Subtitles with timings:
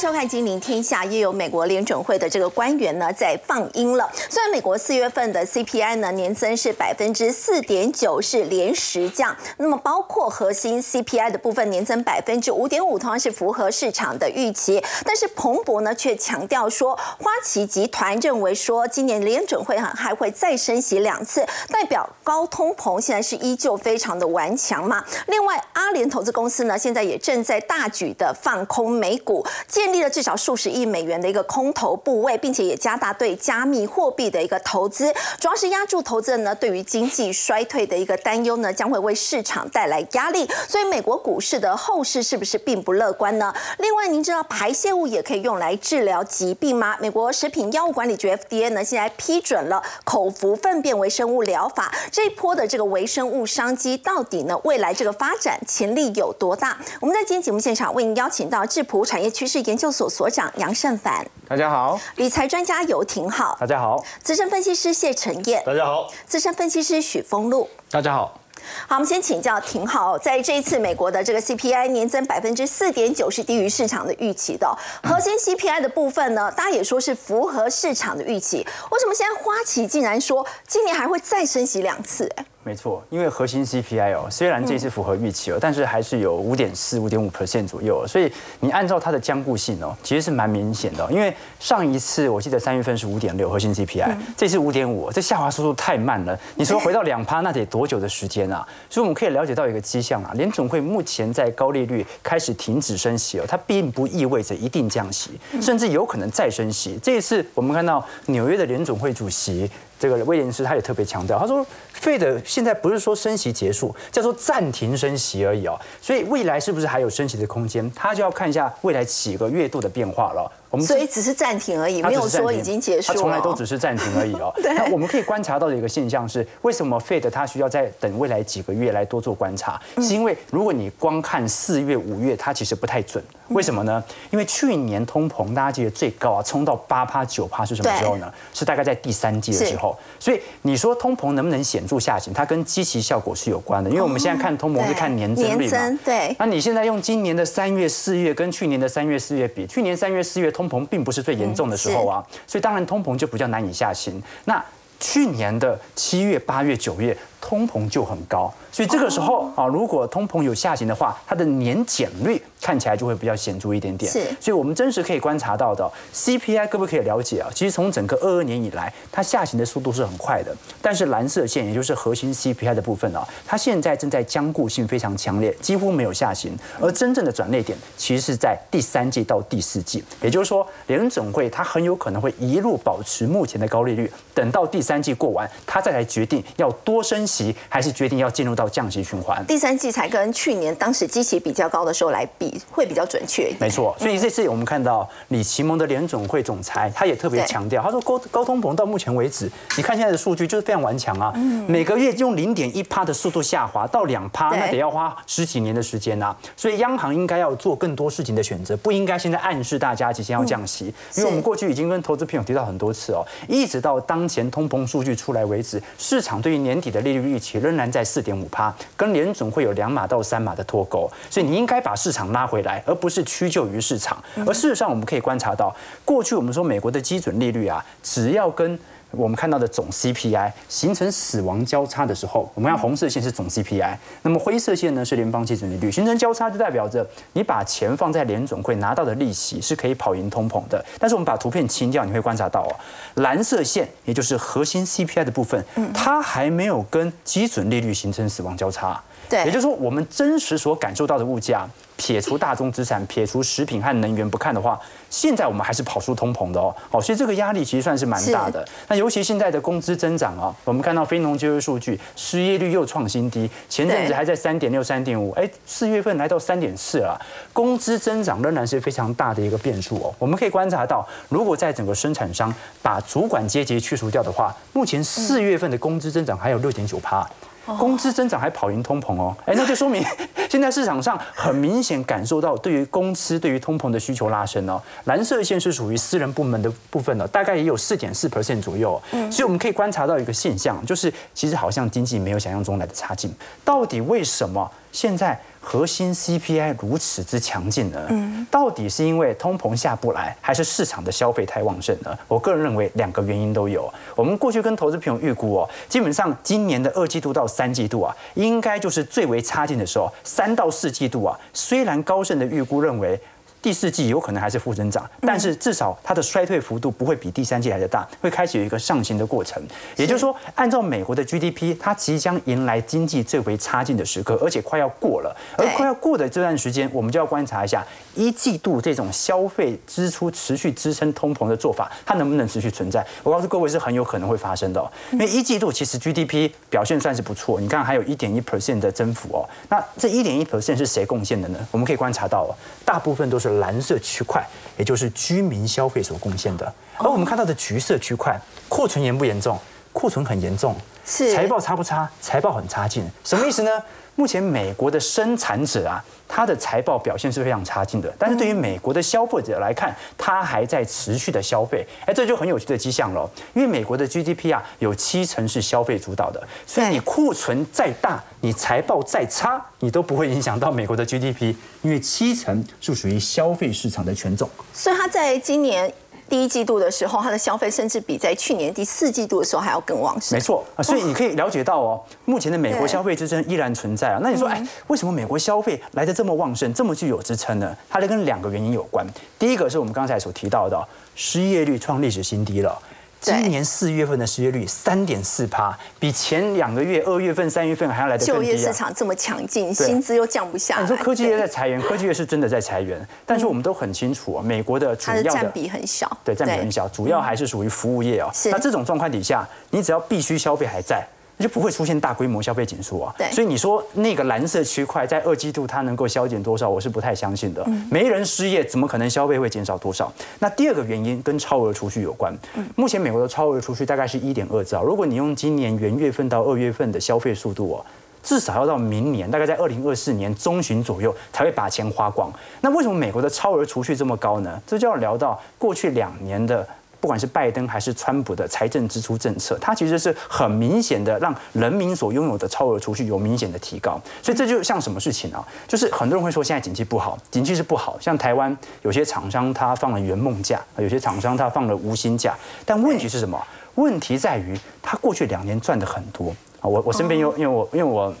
[0.00, 4.10] 收看《金陵天下》，又有美国联准会的这个官员呢在放音了。
[4.30, 9.36] 虽然美国四月份的 CPI 呢年增是百分之四点九，是连十降。
[9.58, 14.82] 那么包括核心 CPI 的部分年增百分之五点五，同样是符合市场的预期。
[15.04, 25.04] 但是彭博呢却强调说，花旗集团认为说，今年联准会哈还会再升息两次，代表高通膨现在是依旧非常的顽强嘛。
[25.26, 29.46] 另外，阿联投资公司呢现在也正在大举的放空美股。
[29.68, 40.48] 建立了至少数十亿美元的一个空头部位，并且也加大对加密货币的一个投资，主要是压住投资人呢对于经济衰退的一个担忧呢，将会为市场带来压力。
[40.68, 43.54] 所以美国股市的后市是不是并不乐观呢？
[43.78, 46.96] 另外，您知道排泄物也可以用来治疗疾病吗？
[47.00, 56.76] 美国食品药物管理局 FDA 呢现在批准了口服粪便微生物疗法，这一波的这个微生物商机到底呢未来这个发展潜力有多大？
[57.00, 59.60] 我们在今天节目现场为您邀请到智普产业趋势。
[59.60, 68.38] 研究所所长杨胜凡，大家好；理财专家游廷浩，大家好；资深分析师谢承燕，大家好；资深分析师许峰路，大家好。
[68.86, 74.68] 好，我们先请教廷浩，在这一次美国的这个 CPI 年增百分之四点九，是低于市场的预期的。
[75.02, 78.58] 核心 CPI 的部分呢，大家也说是符合市场的预期。
[78.90, 82.30] 为什么现在花旗竟然说今年还会再升息两次？
[82.36, 82.44] 哎。
[82.62, 88.30] 没错，因为核心 CPI 哦，虽然这次符合预期哦，但是还是有五点四、五点五 percent 左右，所以
[88.60, 91.10] 你按照它的僵固性哦，其实是蛮明显的。
[91.10, 96.38] 因为上一次我记得三月份是五点六核心 CPI，这次五点五，这下滑速度太慢了。
[96.54, 98.68] 你说回到两趴，那得多久的时间啊？
[98.90, 105.30] 所以我们可以了解到一个迹象啊，联总会目前在高利率开始停止升息哦，它并不意味着一定降息，
[105.62, 106.98] 甚至有可能再升息。
[107.02, 109.70] 这一次我们看到纽约的联总会主席。
[110.00, 120.50] 这个威廉斯他也特别强调，他说费的现在不是说升息结束，叫做暂停升息而已哦，所以未来是不是还有升息的空间，他就要看一下未来几个月度的变化了。
[120.70, 123.12] 我们所以只是暂停而已，没有说已经结束。
[123.12, 124.52] 它从来都只是暂停而已哦。
[124.62, 129.80] 那我们可以观察到的一个现象是，为什么 Fed 它需要在等未来几个月来多做观察？
[129.98, 133.22] 是因为如果你光看四月、五月，它其实不太准。
[133.48, 134.02] 为什么呢？
[134.30, 138.32] 因为去年通膨大家记得最高啊，冲到八趴、九趴是什么时候呢？
[138.54, 139.98] 是大概在第三季的时候。
[140.20, 142.32] 所以你说通膨能不能显著下行？
[142.32, 143.90] 它跟基期效果是有关的。
[143.90, 145.98] 因为我们现在看通膨是看年增率嘛。
[146.04, 146.36] 对。
[146.38, 154.22] 那你现在用今年的三月、四月跟去年的三月、四月比，去年三月、四月通膨并不是最严重的时候啊，所以当然通膨就比较难以下行。
[154.44, 154.62] 那
[154.98, 157.16] 去年的七月、八月、九月。
[157.40, 164.10] 通膨就很高，所以这个时候啊，如果通膨有下行的话，它的年减率看起来就会比较显著一点点。
[164.12, 167.48] 是，所以我们真实可以观察到的 CPI，可不可以了解啊？
[167.54, 170.54] 其实从整个二二年以来，它下行的速度是很快的。
[170.82, 176.52] 但是蓝色线，也就是核心 CPI 的部分啊，它现在正在僵固性非常强烈，几乎没有下行。
[176.80, 180.04] 而真正的转捩点，其实是在第三季到第四季。
[180.20, 187.26] 也就是说，联总会它很有可能会一路保持目前的高利率，等到第三季过完，它再来决定要多升。
[187.68, 193.52] 还是决定要进入到降息循环，第三季才跟去年当时基期比较高的时候来比，会比较准确。
[193.60, 201.32] 没错，所以这次我们看到李奇蒙的联总会总裁，他也特别强调，他说高高通膨到目前为止，你看现在的数据就是非常顽强啊，
[201.68, 206.36] 每个月用零点一趴的速度下滑到两趴，那得要花十几年的时间啊。
[206.56, 217.58] 所以央行应该要做更多事情的选择，不应该现在暗示大家即将要降息，因为我们过去已经跟投资朋友提到很多次哦，一直到当前通膨数据出来为止，市场对于年底的利率预期。
[217.58, 224.16] 仍然在四点五趴，跟联总会有两码到三码的脱钩，所以你应该把市场拉回来，而不是屈就于市场。
[224.46, 228.78] 而事实上，我们可以观察到，过去我们说美国的基准利率啊，只要跟
[229.12, 240.84] 我们看到的总 CPI 形成死亡交叉的时候，我们看红色线是总 CPI，那么灰色线呢是联邦基准利率，形成交叉就代表着你把钱放在联总会拿到的利息是可以跑赢通膨的。
[240.98, 242.76] 但是我们把图片清掉，你会观察到哦，
[243.14, 249.02] 蓝色线也就是核心 CPI 的部分，它还没有跟基准利率形成死亡交叉。
[249.30, 251.66] 对，也就是说，我们真实所感受到的物价，
[251.96, 254.78] 撇除大宗资产、撇除食品和能源不看的话，
[255.08, 256.74] 现在我们还是跑出通膨的哦。
[256.90, 258.66] 好，所以这个压力其实算是蛮大的。
[258.88, 267.16] 那尤其现在的工资增长啊，我们看到非农就业数据，失业率又创新低，前阵子还在三点六、三点五，哎，四月份来到三点四了。
[267.52, 270.12] 工资增长仍然是非常大的一个变数哦。
[270.18, 272.52] 我们可以观察到，如果在整个生产商
[272.82, 277.24] 把主管阶级去除掉的话，目前四月份的工资增长还有六点九趴。
[277.66, 280.04] 工资增长还跑赢通膨哦，哎，那就说明
[280.50, 284.80] 现在市场上很明显感受到对于工资、对于通膨的需求拉升哦。
[285.04, 289.00] 蓝色线是属于私人部门的部分的，大概也有四点四 percent 左右。
[289.12, 293.32] 嗯，所以我们可以观察到一个现象，就是其实好像经济没有想象中来的差劲。
[293.64, 298.00] 到底为什么现在核心 CPI 如此之强劲呢？
[298.08, 302.18] 嗯，到底是因为通膨下不来，还是市场的消费太旺盛呢？
[302.26, 303.92] 我个人认为两个原因都有。
[304.16, 310.10] 我们过去跟投资朋友预估哦，基本上今年的二季度到三季度啊，应该就是最为差劲的时候。
[310.24, 313.20] 三到四季度啊，虽然高盛的预估认为。
[313.62, 319.62] 第四季有可能还是负增长，但是至少它的衰退幅度不会比第三季来的大，会开始有一个上行的过程。
[319.96, 325.36] 也就是说，按照美国的 GDP，它即将迎来经济最为差劲的时刻，而且快要过了。
[325.58, 333.06] 而快要过的这段时间，我们就要观察一下一季度这种消费支出持续支撑通膨的做法，它能不能持续存在？
[333.22, 334.90] 我告诉各位，是很有可能会发生的。
[335.12, 339.48] 因为一季度其实 GDP 表现算是不错，你看还有一点一 percent 的增幅哦。
[339.68, 341.58] 那这一点一 percent 是谁贡献的呢？
[341.70, 343.50] 我们可以观察到，哦大部分都是。
[343.60, 344.46] 蓝色区块，
[344.78, 349.58] 也就是居民消费所贡献的，而我们看到的橘色区块，库存严不严重？
[349.92, 350.74] 库存很严重，
[351.10, 352.08] 是财报差不差？
[352.20, 353.70] 财报很差劲，什么意思呢？
[354.14, 358.14] 目前美国的生产者啊，他的财报表现是非常差劲的。
[358.18, 361.86] 但是对于美国的消费者来看，他还在持续的消费。
[362.06, 363.28] 哎，这就很有趣的迹象了。
[363.54, 374.48] 因为美国的 GDP 啊，有七成是消费主导的，所以你库存再大，你财报再差，你都不会影响到美国的 GDP，因为七成是属于消费市场的权重。
[374.72, 375.92] 所以他在今年。
[376.30, 380.36] 第一季度的时候，它的消费甚至比在去年第四季度的时候还要更旺盛。
[380.36, 384.20] 没错啊，所以你可以了解到哦，目前的美国消费支撑依然存在啊。
[384.22, 387.76] 那你说，哎，为什么美国消费来的这么旺盛，这么具有支撑呢？
[387.88, 389.04] 它跟两个原因有关。
[389.38, 390.80] 第一个是我们刚才所提到的，
[391.16, 392.78] 失业率创历史新低了。
[393.20, 400.82] 今年四月份的失业率三点四趴，比前两个月二月份、三月份还要来的就业市场这么强劲，薪资又降不下来。
[400.82, 408.30] 你说科技业在裁员，科技业是真的在裁员，但是我们都很清楚，美国的主要的占比很小，对，占比很小，主要还是属于服务业哦。
[408.46, 411.06] 那这种状况底下，你只要必须消费还在。
[411.40, 417.66] 就不会出现大规模消费减速啊，所以你说那个蓝色区块在二季度它能够消减多少，我是不太相信的。
[417.90, 420.12] 没人失业，怎么可能消费会减少多少？
[420.38, 422.36] 那第二个原因跟超额储蓄有关。
[422.76, 427.84] 目前美国的超额储蓄大概是一点二兆，如果你用今年元月份到二月份的消费速度哦，
[428.22, 432.30] 至少要到明年，大概在二零二四年中旬左右才会把钱花光。
[432.60, 434.60] 那为什么美国的超额储蓄这么高呢？
[434.66, 436.66] 这就要聊到过去两年的。
[437.00, 444.00] 不管是拜登还是川普的财政支出政策，它其实是很明显的让人民所拥有的超额储蓄有明显的提高。
[444.22, 445.42] 所以这就像什么事情啊？
[445.66, 447.98] 就是很多人会说现在景气不好，景气是不好。
[447.98, 452.36] 像台湾有些厂商他放了圆梦假，有些厂商他放了无薪假。
[452.66, 453.42] 但问题是什么？
[453.76, 456.30] 问题在于他过去两年赚的很多
[456.60, 456.64] 啊。
[456.64, 458.14] 我我身边有，因为我因为我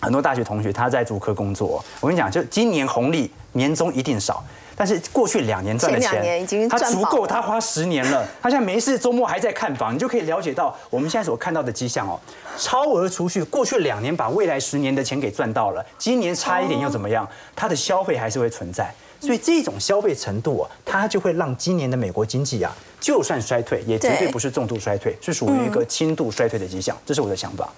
[0.00, 4.44] 很多大学同学他在主科工作，我跟你讲，就今年红利年终一定少。
[4.80, 8.26] 但是过去两年赚的钱，他足够他花十年了。
[8.40, 12.18] 他现在没事，周末还在看房，你就可以了解到我们现在所看到的迹象哦。
[12.56, 17.28] 超额储蓄过去两年把未来十年的钱给赚到了，今年差一点又怎么样？
[17.54, 18.90] 他的消费还是会存在，
[19.20, 22.74] 所以这种消费程度啊，它就会让今年的美国经济啊。
[23.00, 26.96] 就算衰退，也绝对不是重度衰退，是属于一个轻度衰退的迹象。
[27.06, 27.68] 这是我的想法。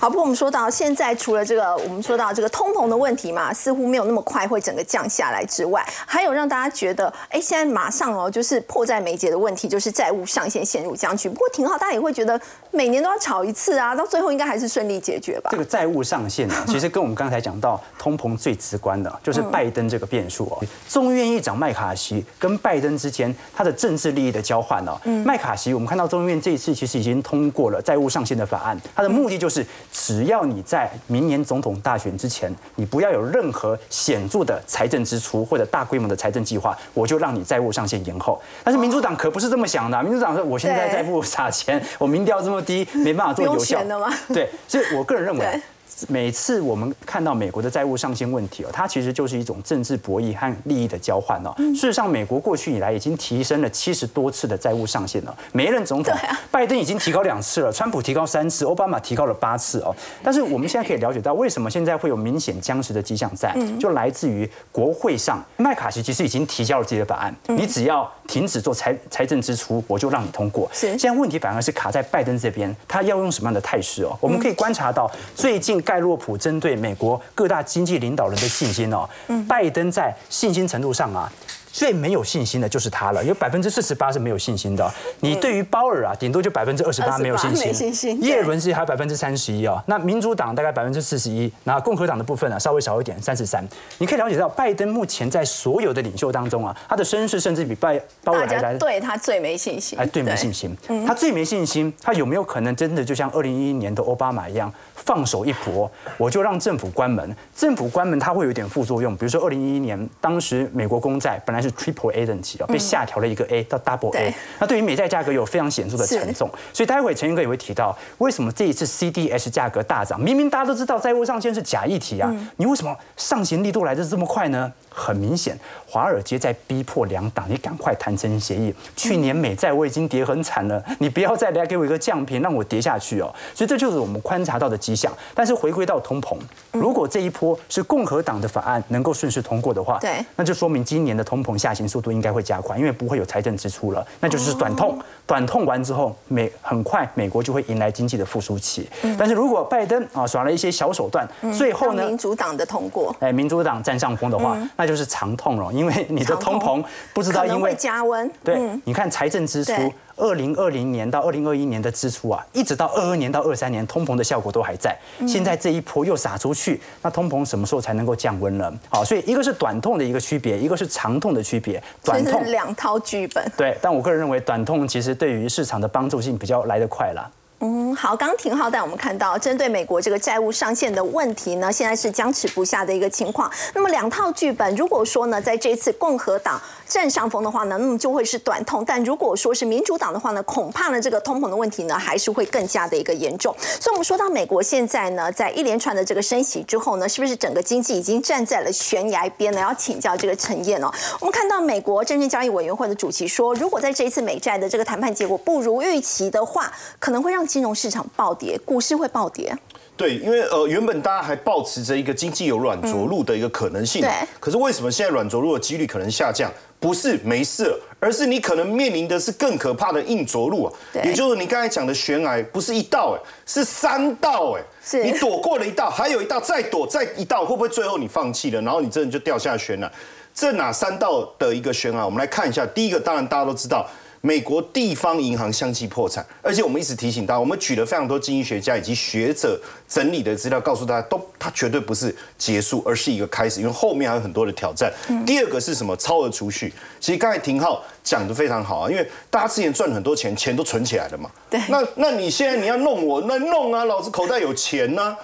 [0.00, 11.28] 好，不过我们说到现在，除了这个我们说到这个通膨的问题嘛，似乎没有那么快会整个降下来之外，还有让大家觉得，哎，现在马上哦，就是迫在眉睫的问题，就是债务上限陷入僵局。
[11.28, 12.40] 不过挺好，大家也会觉得
[12.72, 15.50] 每年都要吵一次啊，到最后应该还是顺利解决吧。
[15.50, 20.62] 这个债务上限呢， 其实跟我们刚才讲到通膨最直观的，就是拜登这个变数哦。
[20.88, 25.74] 众议院议长麦卡锡跟拜登之间，他的政治利益的交换哦，麦卡锡。
[25.74, 38.40] 我们看到众议院这一次其实已经通过了债务上限的法案，他的目的就是只要你在明年总统大选之前，你不要有任何显著的财政支出或者大规模的财政计划，我就让你债务上限延后。
[38.62, 44.12] 但是民主党可不是这么想的，民主党说我现在债务撒钱，我民调这么低，没办法做有效的吗？
[44.28, 45.62] 对，所以我个人认为。
[46.08, 51.54] 每次我们看到美国的债务上限问题哦，它其实就是一种政治博弈和利益的交换哦。
[51.74, 55.36] 事实上，美国过去以来已经提升了七十多次的债务上限了。
[55.52, 56.14] 每一任总统，
[56.50, 59.94] 拜登已经提高两次了，川普提高三次，奥巴马提高了八次哦。
[60.22, 70.70] 但是我们现在可以了解到，为什么现在会有明显僵持的迹象在，就来自于国会上，麦卡锡其实已经提交了自己的法案，你只要停止做财财政支出，我就让你通过。
[70.72, 74.16] 是，现在问题反而是卡在拜登这边，他要用什么样的态势哦？
[74.20, 75.80] 我们可以观察到最近。
[75.90, 79.08] 盖洛普针对美国各大经济领导人的信心哦，
[79.48, 81.28] 拜登在信心程度上啊，
[81.72, 84.88] 最没有信心的就是他了，有百分之四十八是没有信心的。
[85.18, 88.22] 你对于鲍尔啊，顶多就百分之二十八没有信心。
[88.22, 89.82] 耶伦是还有百分之三十一哦。
[89.86, 93.66] 那民主党大概百分之四十一，那共和党的部分呢稍微少一点，三十三。
[93.98, 98.78] 你可以了解到，拜登目前在所有的领袖当中啊，他的身世甚至比拜鲍尔还来。
[98.78, 99.98] 对他最没信心。
[99.98, 100.76] 哎，最没信心。
[101.04, 104.72] 他最没信心，他有没有可能真的就像二零一一年的奥巴马一样，
[105.04, 107.34] 放手一搏，我就让政府关门？
[107.54, 109.16] 政府关门，它会有点副作用。
[109.16, 116.48] 比如说二零一一年，当时美国公债本来是 Triple A 等级的，被下调了一个 A 到 Double A，那对于美债价格有非常显著的沉重。
[116.72, 120.20] 所以待会陈云哥也会提到，为什么这一次 CDS 价格大涨？
[120.20, 124.70] 明明大家都知道债务上限是假议题啊，你为什么上行力度来的这么快呢？
[124.90, 128.74] 很明显，华尔街在逼迫两党，你赶快谈成协议。
[128.96, 133.32] 去年美债我已经跌很惨了，你不要再来给我一个降频，让我跌下去哦。
[133.54, 135.12] 所以这就是我们观察到的迹象。
[135.34, 136.36] 但是回归到通膨，
[136.72, 144.98] 如果这一波是共和党的法案能够顺势通过的话，对，那就说明今年的通膨下行速度应该会加快，因为不会有财政支出了，那就是短痛。
[145.26, 148.88] 短痛完之后，美很快美国就会迎来经济的复苏期。
[149.16, 156.82] 但是如果拜登啊耍了一些小手段，最后呢，民主党的通过，哎，民主党占上风的话，那就是长痛了，因为你的通膨
[157.12, 158.30] 不知道因为加温。
[158.42, 159.72] 对，你看财政支出。
[160.16, 164.94] 二零二零年到二零二一年的支出啊，一直到二二年到二三年，通膨的效果都还在。
[165.26, 168.70] 现在这一波又撒出去，那通膨什么时候才能够降温呢？
[168.90, 171.82] 好，所以一个是短痛的一个区别，一个是长痛的区别。
[172.02, 173.42] 短痛两套剧本。
[173.56, 177.30] 对，但我个人认为短痛其实对于市场的帮助性比较来得快了。
[177.62, 183.50] 嗯，好，刚廷浩带我们看到，针对美国这个债务上限的问题呢，现在是僵持不下的一个情况。
[183.74, 186.58] 那么两套剧本，如果说呢，在这次共和党
[186.90, 193.54] 占上风的话呢，那么就会是短痛；但如果说是民主党的话呢，恐怕呢这个通膨的问题呢，还是会更加的一个严重。
[193.80, 199.60] 所以，我们说到美国现在呢，在一连串的这个升息之后呢，是不是整个经济已经站在了悬崖边呢？
[199.60, 200.92] 要请教这个陈燕哦。
[201.20, 209.56] 我们看到美国证券交易委员会的主席说，如果在这一次美债的这个谈判结果不如预期的话，可能会让金融市场暴跌，股市会暴跌。
[209.96, 214.00] 对，因为呃，原本大家还保持着一个经济有软着陆的一个可能性。
[214.00, 214.10] 对。
[214.40, 216.50] 可是为什么现在软着陆的几率可能下降？
[216.80, 220.72] 不是没事，而是你可能面临的是更可怕的硬着陆啊。
[221.04, 224.62] 也就是你刚才讲的悬崖，不是一道哎，是三道哎。
[224.82, 225.04] 是。
[225.04, 229.92] 你躲过了一道，还有一道，再躲再一道，会不会最后你放弃了，然后你真的就掉下悬崖？
[230.32, 232.02] 这哪三道的一个悬崖？
[232.02, 232.64] 我们来看一下。
[232.64, 233.86] 第一个，当然大家都知道。
[234.22, 239.58] 美国地方银行相继破产，而且我们一直提醒大家，我们举了非常多经济学家以及学者
[239.88, 244.92] 整理的资料，告诉大家，都它绝对不是结束，而是一个开始，因为后面还有很多的挑战。
[245.24, 245.96] 第二个是什么？
[245.96, 246.70] 超额储蓄。
[247.00, 251.30] 其实刚才廷浩讲的非常好啊，因为大家之前赚很多钱，钱都存起来了嘛。
[251.48, 251.58] 对。
[251.68, 255.16] 那那你现在你要弄我，那弄啊，老子口袋有钱呢。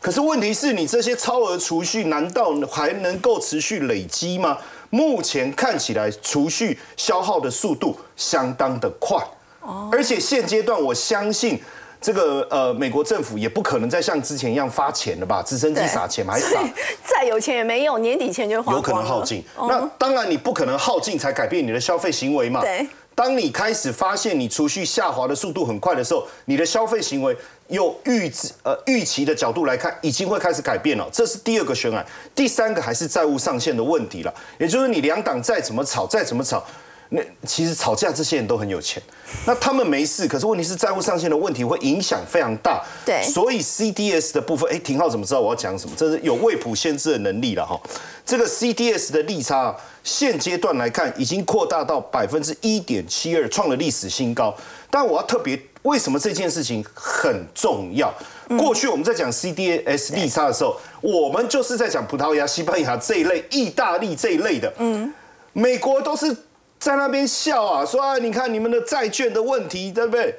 [0.00, 4.58] 可是问题是你这些超额储蓄，难道还能够持续累积吗？
[4.90, 9.16] 目前看起来储蓄消耗的速度相当的快，
[9.60, 11.60] 哦，而且现阶段我相信
[12.00, 15.42] 这个呃美国政府也不可能再像之前一样发钱了吧？
[15.42, 16.60] 直升机撒钱还撒，
[17.04, 19.44] 再有钱也没用，年底前就花有可能耗尽。
[19.56, 22.60] 那当然你不可能耗尽才改变你的消费行为嘛。
[22.60, 22.86] 对。
[23.12, 27.36] 当你开始发现你储蓄下滑的速度很快的时候，你的消费行为
[27.70, 31.08] 用预知呃预期的角度来看，已经会开始改变了。
[31.12, 34.34] 这是第二个悬案，第三个还是债务上限的问题了。
[34.58, 36.64] 也就是你两党再怎么吵，再怎么吵。
[37.12, 39.02] 那其实吵架这些人都很有钱，
[39.44, 42.80] 那他们没事，可是问题是债务上限的问题会影响非常大。
[43.04, 45.96] 对，所以 CDS 的部分，哎，廷浩怎么知道我要讲什么？
[45.96, 47.76] 这是有未卜先知的能力了哈。
[48.24, 49.74] 这个 CDS 的利差，
[50.04, 54.54] 现阶段来看已经扩大到百分之一点七二，创了历史新高。
[54.88, 58.12] 但我要特别，为什么这件事情很重要？
[58.58, 64.72] 过去我们在讲 CDS 利差的时候，我们就是在讲葡萄牙、西班牙这一类、意大利这一类的。
[64.78, 65.12] 嗯，
[65.52, 66.36] 美国都是。
[66.80, 70.34] 在那边笑啊，说啊，你看你们的债券的问题，对不对？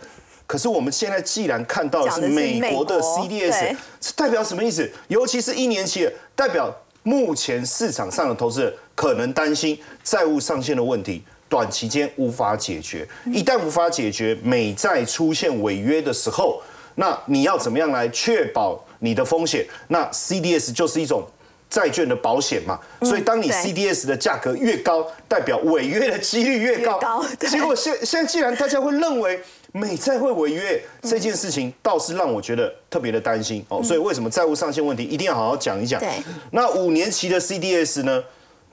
[0.47, 4.91] 可是我们现在既然看到是美国的 CDS，这代表什么意思？
[5.07, 13.05] 尤其是一年期的，代表目前市场上的投资人可能担心债务上限的问题，短期间无法解决。
[13.25, 16.61] 一旦无法解决，美债出现违约的时候，
[16.95, 19.65] 那你要怎么样来确保你的风险？
[19.89, 21.27] 那 CDS 就是一种。
[21.71, 27.23] 债券的保险嘛，所以当你 CDS 的价格越高，代表违约的几率越高。
[27.39, 29.39] 结果现现在既然大家会认为
[29.71, 33.81] 美债会违约这件事情，倒是让我觉得特别的担心哦。
[33.81, 36.03] 所以为什么债务上限问题一定要好好讲一讲？
[36.51, 38.21] 那五年期的 CDS 呢？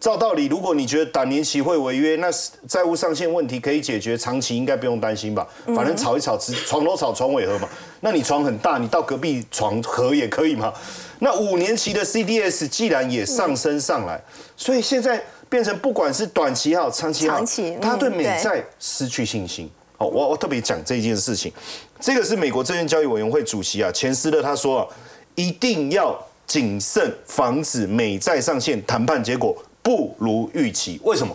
[0.01, 2.29] 照道理，如果你觉得短年期会违约，那
[2.69, 5.47] 债务上限问题可以解决，长期应该不用担心吧？
[5.75, 7.69] 反正吵一吵，床头吵床尾和嘛。
[8.01, 10.73] 那你床很大，你到隔壁床和也可以嘛？
[11.19, 14.23] 那五年期的 CDS 既然也上升上来，
[14.57, 19.69] 所以现在变成不管是短期也好、长期也好长期，他对美债失去信心。
[19.97, 21.53] 哦，我我特别讲这件事情，
[21.99, 24.87] 这个是美国证券交易委员会主席啊，钱斯勒他说啊，
[25.35, 29.57] 一定要谨慎，防止美债上限谈判结果
[29.89, 31.01] 不如预期。
[31.03, 31.35] 为什么？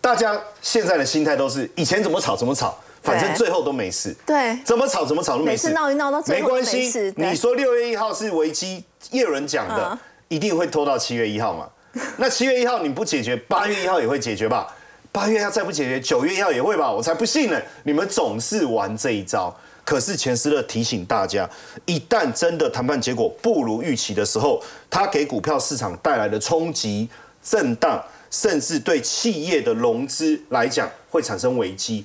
[0.00, 4.14] 大家现在的心态都是以前怎么吵怎么吵，反正最后都没事。
[4.24, 7.12] 对怎么吵怎么吵都没事，闹一闹到没关系。
[7.16, 11.68] 你说六月一号是危机，也有人讲的嗯，一定会拖到七月一号嘛？
[12.18, 14.72] 那七月一号你不解决，八月一号也会解决吧？
[15.10, 16.88] 八月一号再不解决，九月一号也会吧？
[16.92, 17.60] 我才不信呢！
[17.82, 19.52] 你们总是玩这一招。
[19.92, 21.46] 可是钱斯勒提醒大家，
[21.84, 24.58] 一旦真的谈判结果不如预期的时候，
[24.88, 27.06] 它给股票市场带来的冲击、
[27.42, 32.02] 震荡，甚至对企业的融资来讲会产生危机。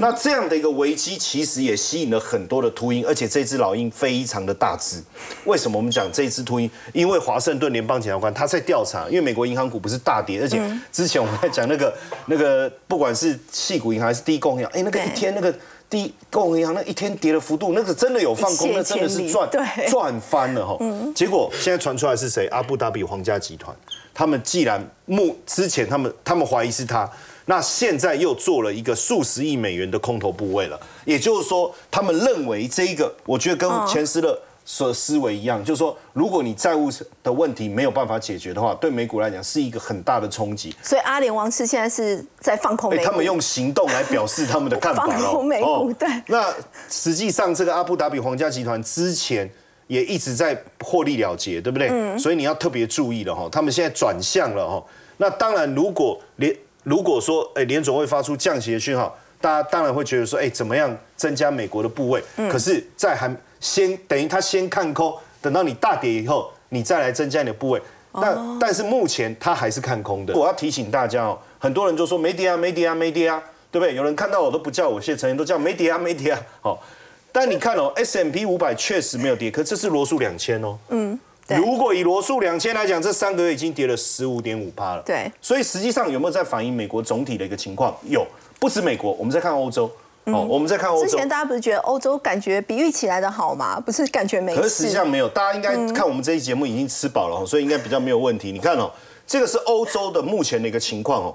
[0.00, 5.00] 那这样的一个危机，其实也吸引了很多的秃鹰，而且这只老鹰非常的大只。
[5.44, 6.68] 为什么我们讲这只秃鹰？
[6.92, 15.54] 因为华盛顿联邦检察官他在调查，因为美国银行股不是大跌，而且之前我们在讲那个那个，不管是细股银行还是第一共银行，哎，那个一天那个。
[15.90, 19.48] 第一共银行那一天跌的幅度，那个真的有放空，那真的是赚
[19.88, 20.78] 赚翻了哈。
[21.14, 22.46] 结果现在传出来是谁？
[22.48, 23.74] 阿布达比皇家集团，
[24.12, 27.10] 他们既然目之前他们他们怀疑是他，
[27.46, 34.38] 那现在又做了一个数十亿美元的空头部位了，也就是说，他们认为这一个，我觉得跟钱斯勒
[34.70, 36.90] 所思维一样，就是说，如果你债务
[37.22, 40.76] 的问题没有办法解决的话，对美股来讲是一个很大的冲击。
[40.82, 46.52] 所以阿联王室现在是在放空哎，美股，他们用行动来表示他们的 看法放哦空美股对那
[46.90, 49.50] 实际上，这个阿布达比皇家集团之前
[49.86, 51.88] 也一直在获利了结，对不对？
[51.90, 54.84] 嗯所以你要特别注意了哈，他们现在转向了哈。
[55.16, 62.22] 那当然，如果联如果说哎联总会发出降息的讯号，大家当然会觉得说，哎，怎么样增加美国的部位？
[62.36, 67.78] 嗯可是，在还先等于他先看空，等到你大跌以后，你再来增加你的部位。
[68.12, 70.34] 哦但但是目前他还是看空的。
[70.34, 73.94] 我要提醒大家哦，很多人就说没跌啊，没跌啊，没跌啊，对不对？
[73.94, 76.40] 有人看到我都不叫我谢承彦，都叫没跌啊，没跌啊。
[76.62, 76.82] 好，
[77.30, 80.78] 但你看哦，S M P 五百确实没有跌，可这是罗素两千哦。
[80.88, 81.18] 嗯。
[81.46, 85.02] 对如果以罗素两千来讲，这三个月已经跌了十五点五趴了。
[85.02, 87.96] 对所以实际上有没有在反映美国总体的一个情况？
[88.04, 88.26] 有，
[88.60, 89.90] 不止美国，我们再看欧洲。
[90.32, 91.08] 哦，我们在看欧洲。
[91.08, 93.80] 之前大家不是觉得欧洲感觉比预期来的好吗？
[93.80, 98.52] 不是感觉没事，可是实际上没有，大家应该看我们这期节目已经吃饱了哦，所以应该比较没有问题。
[98.52, 98.90] 你看哦，
[99.26, 101.34] 这个是欧洲的目前的一个情况哦，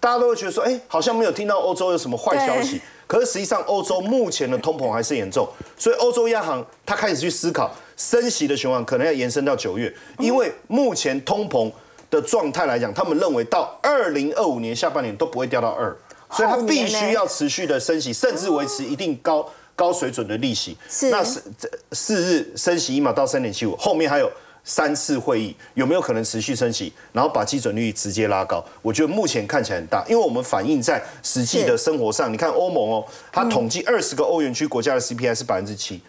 [0.00, 2.80] 大家都会觉得说，哎，好像没有听到欧洲有什么坏消息。
[3.06, 11.72] 可是实际上，欧洲目前的通膨还是严重，所以欧洲央行它开始去思考升息的循环可能要延伸到九月，因为目前通膨
[12.10, 15.96] 的状态来讲，他们认为到二零二五年下半年都不会掉到二，
[16.30, 20.76] 所以它必须要持续的升息，甚至维持一定高高水准的利息。
[20.88, 24.30] 是那是这四日升息一码到三点七五，后面还有
[24.64, 28.64] 三次会议，有没有可能持续升息，然后把基准率直接拉高？
[28.82, 36.00] 我觉得目前看起来很大，因为我们反映在实际的生活上，你看欧盟哦，它统计二十个欧元区国家的 CPI 是百分之七。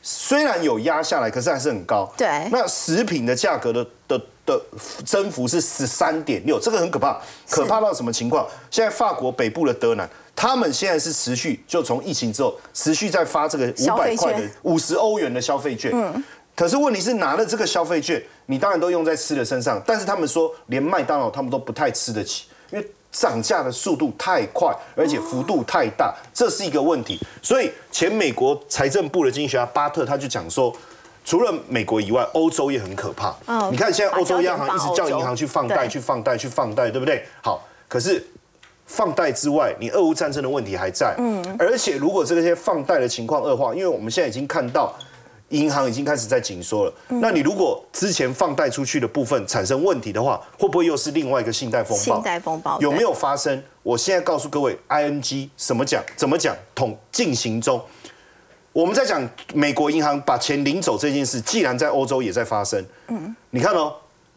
[0.00, 2.10] 虽然有压下来，可是还是很高。
[2.16, 4.60] 对那食品的价格的的的
[5.04, 8.46] 增幅是十三点六，这个很可怕，可怕到什么情况？
[8.70, 15.92] 现在法国北部的德南，他们现在是持续就从疫情之后持续在发这个五百块的券五十欧元的消费券。
[15.94, 16.24] 嗯。
[16.56, 27.16] 可是问题是拿了这个消费券，你当然都用在吃的身上，但是他们说连麦当劳他们都不太吃得起，因为涨价的速度太快，而且幅度太大，这是一个问题。
[27.40, 30.74] 所以前美国财政部的经济学家巴特他就讲说，
[31.28, 33.36] 除了美国以外，欧洲也很可怕。
[33.44, 37.22] 嗯你看现在欧洲央行一直叫银行去放贷、去放贷、去放贷，对不对？
[37.42, 38.26] 好，可是
[38.86, 41.14] 放贷之外，你俄乌战争的问题还在。
[41.18, 44.96] 嗯，而且如果这些放贷的情况恶化，因为我们现在已经看到。
[45.50, 46.92] 银行已经开始在紧缩了。
[47.08, 52.04] 嗯那你如果之前放贷出去的部分产生问题的话，会不会又是另外一个信贷风暴？
[52.04, 53.62] 信贷风暴有没有发生？
[53.82, 56.04] 我现在告诉各位，ING 什么讲？
[56.18, 56.54] 怎么讲？
[56.74, 57.82] 统进行中。
[58.72, 63.94] 我们在讲美国银行把钱领走这件事，既然在欧洲也在发生，嗯，你看哦，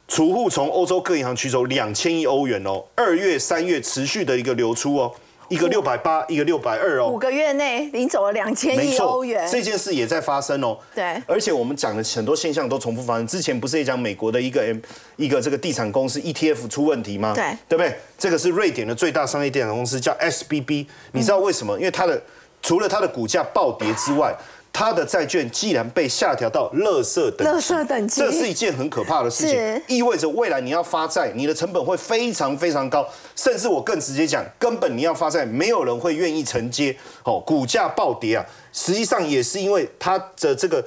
[0.08, 5.14] 储户从欧洲各银行取走两千亿欧元哦，二月、三月持续的一个流出哦，
[5.50, 10.78] 一个六百八，一个六百二哦，五个月内领走了两千亿欧元，这件事也在发生哦。
[10.96, 13.28] 对而且我们讲的很多现象都重复发生。
[13.28, 14.78] 之前不是也讲美国的一个 M
[15.18, 17.34] 一个这个地产公司 ETF 出问题吗？
[17.36, 17.96] 对对不对？
[18.18, 20.88] 这个是瑞典的最大商业地产公司，叫 SBB。
[21.12, 21.78] 你知道为什么？
[21.78, 22.22] 因为它的
[22.62, 24.36] 除了它的股价暴跌之外，
[24.74, 40.84] 它的债券既然被下调到垃圾等垃圾等级这是一件很可怕的事情，意味着未来你要发债，你的成本会非常非常高，甚至我更直接讲，根本你要发债，没有人会愿意承接，哦，股价暴跌啊，实际上也是因为它的这个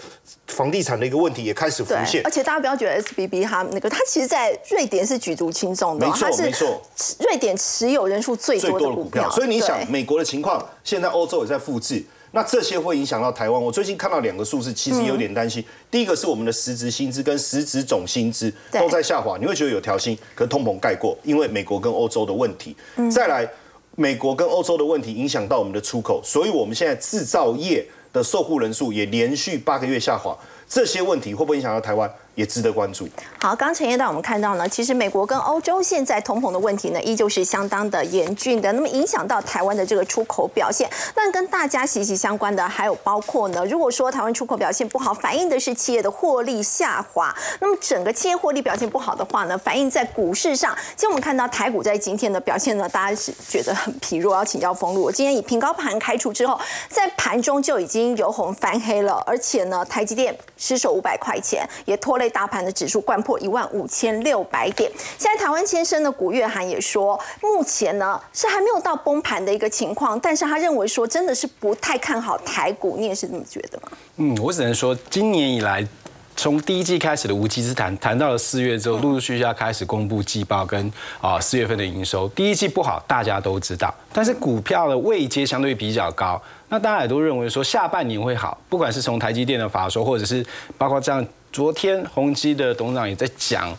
[0.46, 2.30] 房地产的一个问题也开始浮对，现而。
[2.30, 6.82] 且大家不要觉得 SBB 它那个，它其实在瑞典是举足轻重的哦，没错没错
[7.20, 9.30] 瑞典持有人数最最多的股票，股票。
[9.30, 12.02] 所以你想，美国的情况，现在欧洲也在复制，
[12.34, 13.62] 那这些会影响到台湾。
[13.62, 15.64] 我最近看到两个数字，其实有点担心。
[15.88, 22.76] 第一个是我们的实质薪资跟实质总薪资都在下滑，你会觉得有调薪，可通膨盖过，因为美国跟欧洲的问题。
[23.08, 23.48] 再来，
[23.94, 30.36] 美国跟欧洲的问题影响到我们的出口，所以我们现在制造业的受雇人数也连续八个月下滑。
[30.74, 33.08] 这些问题会不会影响到台湾，也值得关注。
[33.40, 38.72] 好，刚陈业带我们看到呢，其实美国跟欧洲现在通膨的问题呢，依旧是相当的严峻的。
[38.72, 47.32] 那么影响到台湾的这个出口表现，那跟大家息息相关的还有包括呢，如果说台湾出口表现不好，反映的是企业的获利下滑。
[47.60, 50.76] 那么整个企业获利表现不好的话呢，反映在股市上。
[50.96, 55.02] 其实我们看到台股在今天的表现呢，大家是觉得很疲弱，要请教冯路。
[55.02, 56.58] 我今天以平高盘开出之后，
[56.88, 64.90] 在盘中就已经由红翻黑了，而且呢，台积电失守五百块钱，也拖累大盘的指数灌破一万五千六百点。
[65.18, 73.88] 现在台湾先生的古月涵也说，目前呢是还没有到崩盘的一个情况，但是他认为说真的是不太看好台股，你也是这么觉得吗？
[74.16, 75.86] 嗯，我只能说，今年以来，
[76.34, 82.26] 从第一季开始的无稽之谈，谈到了四月之后，陆陆续续要开始公布季报跟啊四月份的营收。
[82.30, 86.40] 第一季不好，大家都知道，但是股票的位阶相对比较高，
[86.74, 90.44] 那大家也都认为说下半年会好，不管是从台积电的法说，或者是
[90.76, 93.72] 包括这样，昨天宏基的董事长也在讲。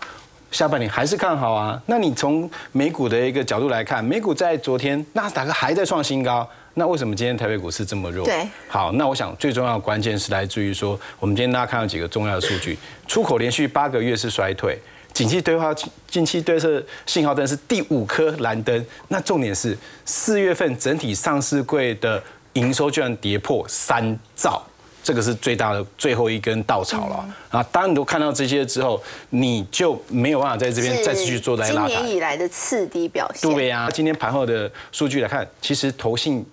[0.49, 1.81] 下半年还是看好啊？
[1.87, 8.23] 那你从美股的一个角度来看，美股在昨天纳斯达克还在创新高，那为什么今天台北股市这么弱？
[8.23, 12.77] 对，好，那我想最重要的关键是来自于说，我们今天大家看到几个重要的数据，
[13.09, 14.79] 出口连续八个月是衰退，
[15.11, 15.75] 景气对话
[16.07, 22.23] 近期对策信号灯是第五颗蓝灯，那重点是四月份整体上市柜的
[22.55, 24.61] 营收居然跌破三兆。
[25.03, 27.61] 这个是最大的最后一根稻草了啊！
[27.71, 32.15] 当你都看到这些之后，你就没有办法在这边再继续做在拉抬今年。
[32.15, 33.47] 以来的次低表现。
[33.53, 36.43] 对呀、今天盘后的数据来看，其实投信、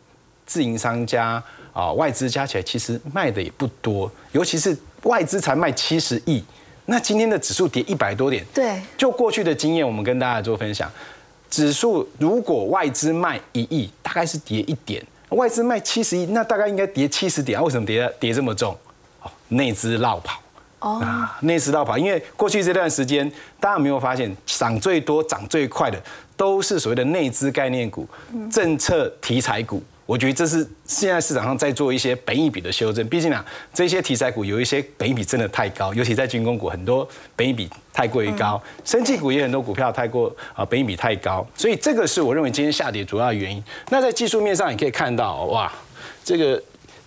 [0.44, 6.44] 自营商家啊、外资加起来，其实卖的也不多，尤其是外资才卖七十亿。
[6.84, 10.92] 那今天的指数跌一百多点，对就过去的经验，我们跟大家做分享，
[11.48, 15.02] 指数如果外资卖一亿，大概是跌一点；
[15.34, 17.58] 外资卖七十亿，那大概应该跌七十点。
[17.58, 18.76] 啊为什么跌跌这么重？
[19.22, 20.40] 哦，内资绕跑。
[20.80, 26.02] 哦，啊，内资绕跑，因为过去这段时间，大家有没有发现涨最多、涨最快的
[26.36, 28.06] 都是所谓的内资概念股、
[28.50, 29.82] 政策题材股。
[30.12, 33.08] 我觉得这是现在市场上在做一些本益比的修正。
[33.08, 41.46] 毕竟啊，这些题材股有一些本益比真的太高，尤其在军工股，很多本益比太过于高；生技股也很多股票太过啊，本益比太高。
[41.56, 43.64] 所以这个是我认为今天下跌主要的原因。
[43.88, 45.72] 那在技术面上，你可以看到，哇，
[46.22, 46.62] 这个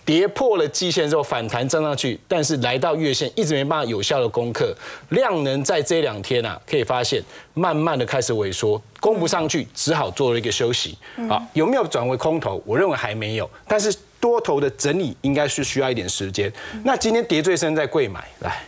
[0.05, 4.71] 跌破了季线之后反弹站上去，但是来到月线一直没办法有效的攻克，
[5.09, 7.23] 量能在这两天啊，可以发现
[7.55, 10.95] 慢慢的开始萎缩，攻不上去，只好做了一个休息。
[11.27, 12.61] 好，有没有转为空头？
[12.65, 16.53] 我认为还没有，但是多头的整理应该是需要一点时间。
[16.83, 18.63] 那今天跌最深在贵买，来，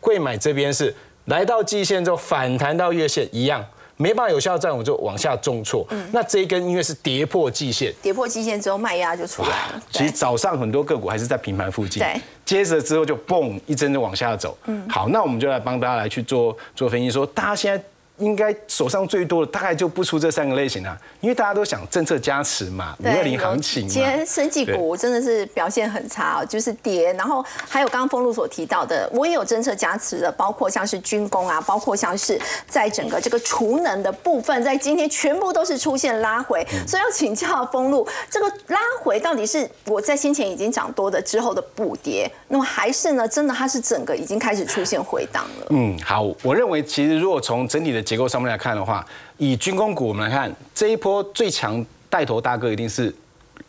[0.00, 0.92] 贵买这边是
[1.26, 3.64] 来到季线之后反弹到月线一样。
[4.00, 9.82] 没办法有效站稳就往下重挫，那这一根因为是跌破季线，跌破季线之后卖压就出来了。
[9.90, 14.56] 其实早上很多个股还是在平盘附近，对，接着之后就嘣一针就往下走。
[14.64, 17.84] 嗯，好，那我们就来帮大家来去做做分析，说大家现在
[18.20, 24.24] 应该手上最多的大概就不出这三个类型啊，因为大家都想政策加持嘛，五二零行情今天嘛。
[24.24, 27.12] 生技股真的是表现很差哦，就是跌。
[27.14, 36.66] 然后还有刚刚封路所提到的，我也有政策加持的，包括像是军工啊，包括像是在整个这个储能的部分，在今天全部都是出现拉回。
[36.86, 45.66] 所以要请教封路，这个拉回到底是我在先前已经涨多的之后的补跌，那么还是呢，真的它是整个已经开始出现回档了？
[45.70, 49.06] 嗯，好，我认为其实如果从整体的结构上面来看的话，
[49.38, 53.14] 以军工股我们来看，这一波最强带头大哥一定是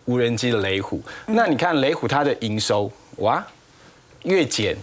[0.05, 0.99] 无人机的雷虎。
[1.27, 3.45] 那你看雷虎它的营收，哇，
[4.23, 4.75] 月减，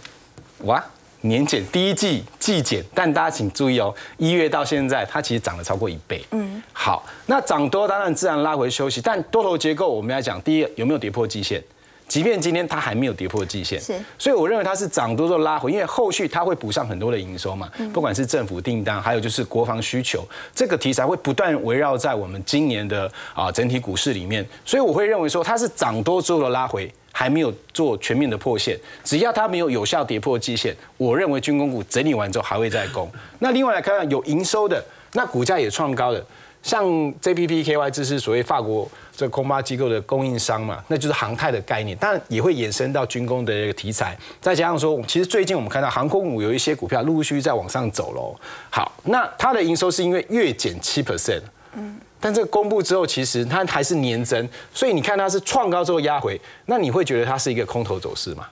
[0.61, 0.81] 哇。
[1.23, 6.25] 年减第一季季减，但大家请注意哦，一月到现在它其实涨了超过一倍。
[6.31, 11.61] 嗯，好，那涨多当然自然拉回休息，但多头结构我们来讲，第一有没有跌破季线？
[12.09, 26.91] 即便今天它还没有跌破季线，是所以我认为它是涨多做拉回，因为后续它会补上很多的营收嘛，不管是政府订单，还有就是国防需求，这个题材会不断围绕在我们今年的啊整体股市里面，所以我会认为说它是涨多之后的拉回。
[27.11, 33.11] 还没有做全面的破线，只要它没有有效跌破季线，我认为军工股整理完之后还会再攻。
[33.41, 34.81] 那另外来看看有营收的，
[35.15, 36.25] 那股价也创高的，
[36.69, 36.85] 像
[37.23, 44.15] JPPKY 这是所谓法国这空巴机构的供应商嘛，那就是航太的概念，当然也会衍生到军工的一个题材。
[44.39, 48.39] 再加上说，其实最近我们看到航空股有一些股票陆陆续续在往上走喽。
[48.69, 51.41] 好，那它的营收是因为月减七 percent，
[51.73, 51.99] 嗯。
[52.21, 58.47] 但这个公布之后，其实它还是年增，所以你看它是创高之后压回，那你会觉得它是一个空头走势吗？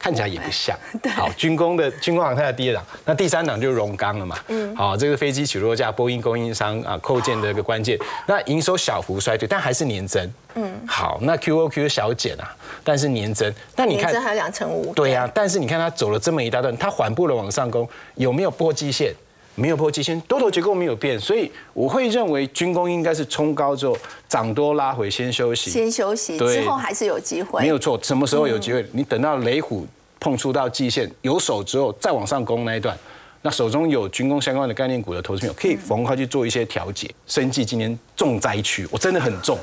[0.00, 0.74] 看起来也不像。
[1.14, 4.38] 好，军工的军工航太的第二档，那第三档就是荣钢了嘛。
[4.48, 4.74] 嗯。
[4.74, 7.98] 好，这个飞机起落架，波音供应商啊，扣件的一个关键。
[8.26, 10.32] 那营收小幅衰退，但还是年增。
[10.54, 10.72] 嗯。
[10.88, 13.52] 好，那 QOQ 小减啊，但是年增。
[13.76, 14.94] 那你看，年增还有两成五。
[14.94, 19.14] 对呀，但是你看它走了这么一大段，它缓步的往上攻，有没有破基线？
[19.54, 23.96] 没有破基线，多头结构没有变，所以我会认为军工应该是冲高之后
[24.28, 27.60] 涨多拉回，先休息，先休息，之后还是有机会。
[27.60, 28.86] 没有错，什么时候有机会？
[28.92, 29.86] 你等到雷虎
[30.18, 32.96] 碰触到季线有手之后，再往上攻那一段，
[33.42, 37.10] 那手中有军工相关的概念股的投资朋友，可以逢快去做一些调节。
[37.26, 39.58] 生计今年重灾区，我真的很重。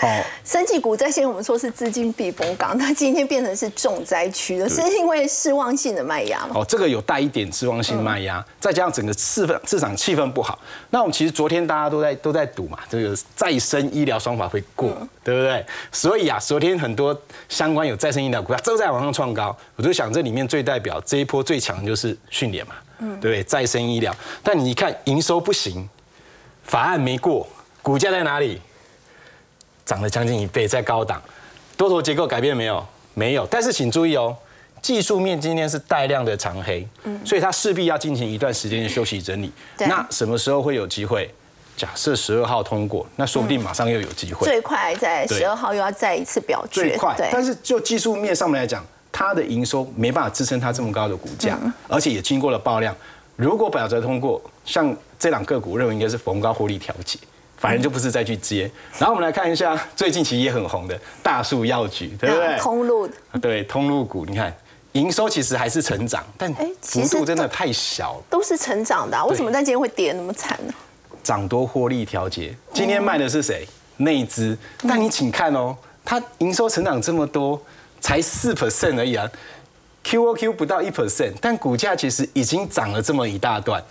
[0.00, 10.56] 哦，生技股在先我们说是资金避风港，它今天变成是重灾区了，是因为失望性的卖压哦，这个有带一点失望性卖压，再加上整个市氛市场气氛不好。
[10.90, 15.66] 那我们其实昨天大家都在都在赌嘛，这个再生医疗双法会过，对不对？
[15.90, 19.56] 所以啊，昨天很多相关有再生医疗股票都在往上创高。
[19.74, 23.42] 我就想这里面最代表这一波最强的就是训练嘛，嗯，对不对？
[23.42, 25.88] 再生医疗，但你一看营收不行，
[26.62, 27.44] 法案没过，
[27.82, 28.60] 股价在哪里？
[29.88, 31.18] 涨了将近一倍，在高档，
[31.74, 32.86] 多头结构改变没有？
[33.14, 33.46] 没有。
[33.50, 34.36] 但是请注意哦，
[34.82, 39.50] 技术面今天是带量的长黑，嗯，所以它势必要进行一段时间的休息整理。
[39.78, 41.32] 那什么时候会有机会？
[41.74, 44.46] 假设十二号通过，那说不定马上又有机会。
[44.46, 46.82] 最快在十二号又要再一次表决。
[46.82, 52.94] 最快，但是就技术面上面来讲，它的营收没办法支撑它这么高的股价，而且也经过了爆量。
[53.36, 57.18] 如果表决通过，像这两个股，认为应该是逢高获利调节。
[57.58, 62.56] 反正就不是再去接，然后我们来看一下最近其实也很红的大树药局，对不对？
[62.56, 63.10] 通路
[63.42, 64.54] 对通路股，你看
[64.92, 68.22] 营收其实还是成长，但幅度真的太小。
[68.30, 70.72] 都是成长的，为什么在今天会跌那么惨呢？
[71.22, 73.66] 涨多获利调节，今天卖的是谁？
[73.96, 74.56] 内资。
[74.86, 77.60] 但你请看哦，它营收成长这么多，
[78.00, 79.28] 才四 percent 而已啊
[80.04, 83.82] ，QOQ 不到一 percent，但股价其实已经涨了这么一大段。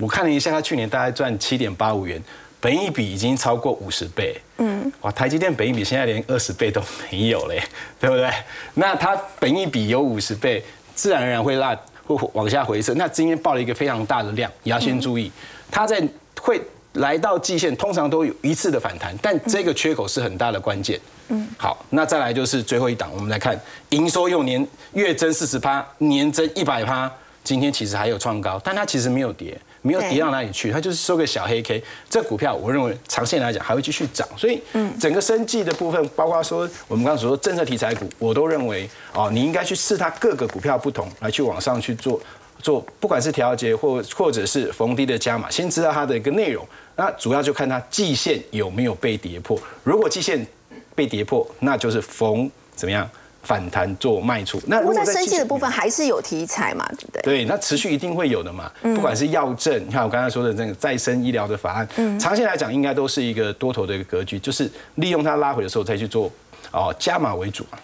[0.00, 2.22] 我看了一下，它去年大概赚七点八五元。
[2.60, 7.62] 本益比已经超过五十倍，嗯，哇，台积电本益比现在连二十倍都没有嘞，
[7.98, 8.30] 对不对？
[8.74, 10.62] 那它本益比有五十倍，
[10.94, 11.74] 自然而然会拉
[12.06, 12.92] 会往下回撤。
[12.94, 15.32] 那今天爆了一个非常大的量，也要先注意，
[15.70, 16.06] 它在
[16.38, 16.60] 会
[16.94, 21.00] 来到季线，通常都有一次的反弹，但这个缺口是很大的关键。
[21.28, 23.58] 嗯，好，那再来就是最后一档，我们来看
[23.90, 27.10] 营收用年月增四十趴，年增一百趴，
[27.42, 29.58] 今天其实还有创高，但它其实没有跌。
[29.82, 31.82] 没有跌到哪里去，它就是收个小黑 K。
[32.08, 34.60] 这股票我认为长线来讲还会继续涨，所以
[34.98, 42.20] 整个生计的部分，包括说我们刚刚所说政策题材股，我都认为哦，你应该去试它各个股票不同，来去往上去做
[42.62, 46.66] 做，不管是调节或或者是逢低的加码，先知道它的一个内容。
[46.96, 50.46] 那主要就看它季线有没有被跌破，如果季线
[50.94, 53.08] 被跌破，那就是逢怎么样？
[53.42, 57.22] 反弹做卖出，那如果在生计的部分还是有题材嘛，对不对？
[57.22, 58.70] 对，那持续一定会有的嘛。
[58.82, 66.30] 不管是药证，你看我刚才说的那个再生医疗的法案，长线来讲应该都是一个多头的一个格局，就是利用它拉回的时候再去做
[66.70, 67.78] 哦加码为主嘛。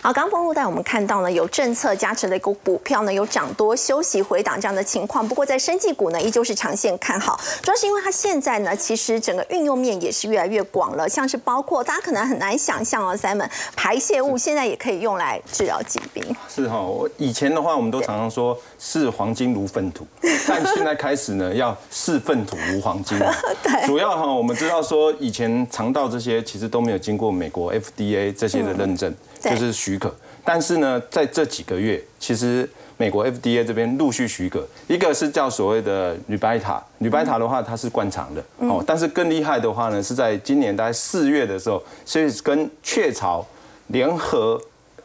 [0.00, 5.26] 好，刚刚路带我们看到呢，有政策加持的一个股票呢，有涨多休息回档这样的情况。
[5.26, 16.24] 不过在生技股呢，依旧是长线看好，主要是因为它现在呢，其实整个运用面也是越来越广了，像是包括大家可能很难想象哦，Simon 排泄物现在也可以用来治疗疾病。
[16.48, 20.06] 是哈，我以前的话，我们都常常说视黄金如粪土，
[20.48, 23.18] 但现在开始呢，要视粪土如黄金。
[23.62, 29.14] 对，主要哈，我们知道说以前肠道这些其实都没有经过美国 FDA 这些的认证。
[29.50, 43.44] 就是许可，但是呢，在这几个月，其实美国 FDA 这边陆续许可，一个是叫所谓的女白塔，女白塔的话它是灌肠的哦，但是更厉害的话呢，是在今年大概四月的时候，所以跟雀巢
[43.88, 44.60] 联合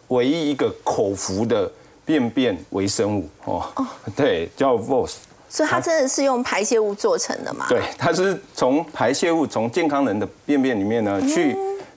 [0.10, 1.72] 唯一一个口服的
[2.06, 3.68] 便便微生物哦，
[4.16, 5.16] 对，叫 VOS，
[5.50, 7.66] 所以它真的是用排泄物做成的吗？
[7.68, 11.56] 对，它是从排泄物从健康人的便便里面呢去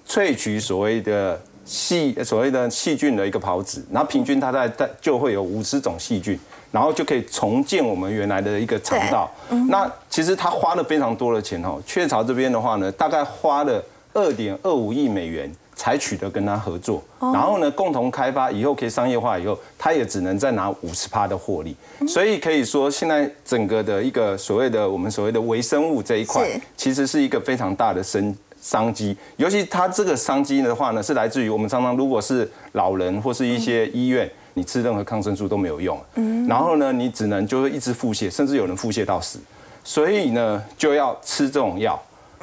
[0.09, 1.39] 萃取所谓的。
[1.71, 6.37] 细所谓的细菌的一个孢子，然后平均它在在就会有五十种细菌，
[6.73, 9.31] 然后就可以重建我们原来的一个肠道。
[9.69, 11.81] 那其实它花了非常多的钱哦。
[11.87, 13.81] 雀巢这边的话呢，大概花了
[14.13, 21.77] 二点二五亿美元，才取得跟他合作，然后呢共同开发，以后可以商业化以后，他也只能再拿五十趴的获利。
[22.09, 29.17] 所以可以说，现在整个的一个所谓的我们所谓的微生物这一块，其实是一个非常大的生商机。
[29.37, 39.39] 尤其它这个商机的话呢，是来自于我们常常如果是老人或是一些医院，你吃任何抗生素都没有用，嗯然后呢，你只能就是一直腹泻，甚至有人腹泻到死。
[39.83, 42.01] 所以呢，就要吃这种药。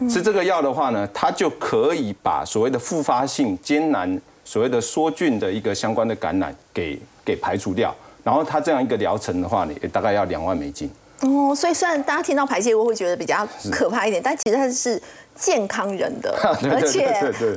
[0.09, 7.93] 吃这个药的话呢，它就可以把所谓的复发性艰难、所谓的梭菌的一个相关的感染给给排除掉。
[8.23, 10.89] 然后它这样一个疗程的话呢，也大概要两万美金。
[11.21, 15.01] 哦，所以虽然大家听到排泄物会觉得比较可怕一点，但其实它是
[15.37, 16.35] 健康人的，
[16.71, 17.05] 而且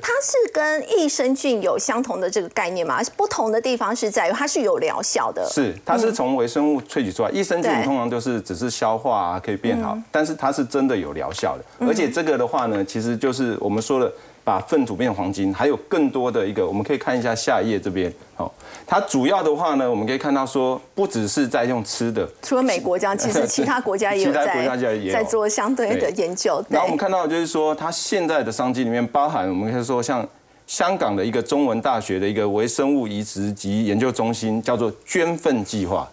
[0.00, 5.48] 它是跟益生菌有相同的这个概念嘛，不同的地方是在于它是有疗效的。
[5.50, 14.12] 是，它是从微生物萃取出来，益生菌通常都是只是消化啊，可以变好，但是它是真的有疗效的，而且这个的话呢，其实就是我们说的
[14.50, 18.50] 把粪土变黄金，还有更多的一个，我们可以看一下下一页这边，哦，
[18.84, 26.60] 它主要的话呢，我们可以看到说，不只是在用吃的，除了美国这样，其实其他国家也有 在在做相对的研究。
[26.68, 30.28] 然后我们，看到就是说，它现在的商机里面包含，我们可以说像
[30.66, 36.08] 香港的一个中文大学的一个微生物移植及研究中心，叫做捐粪计划。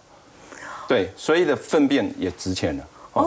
[0.86, 2.84] 对，所以的粪便也值钱了。
[3.14, 3.26] 哦，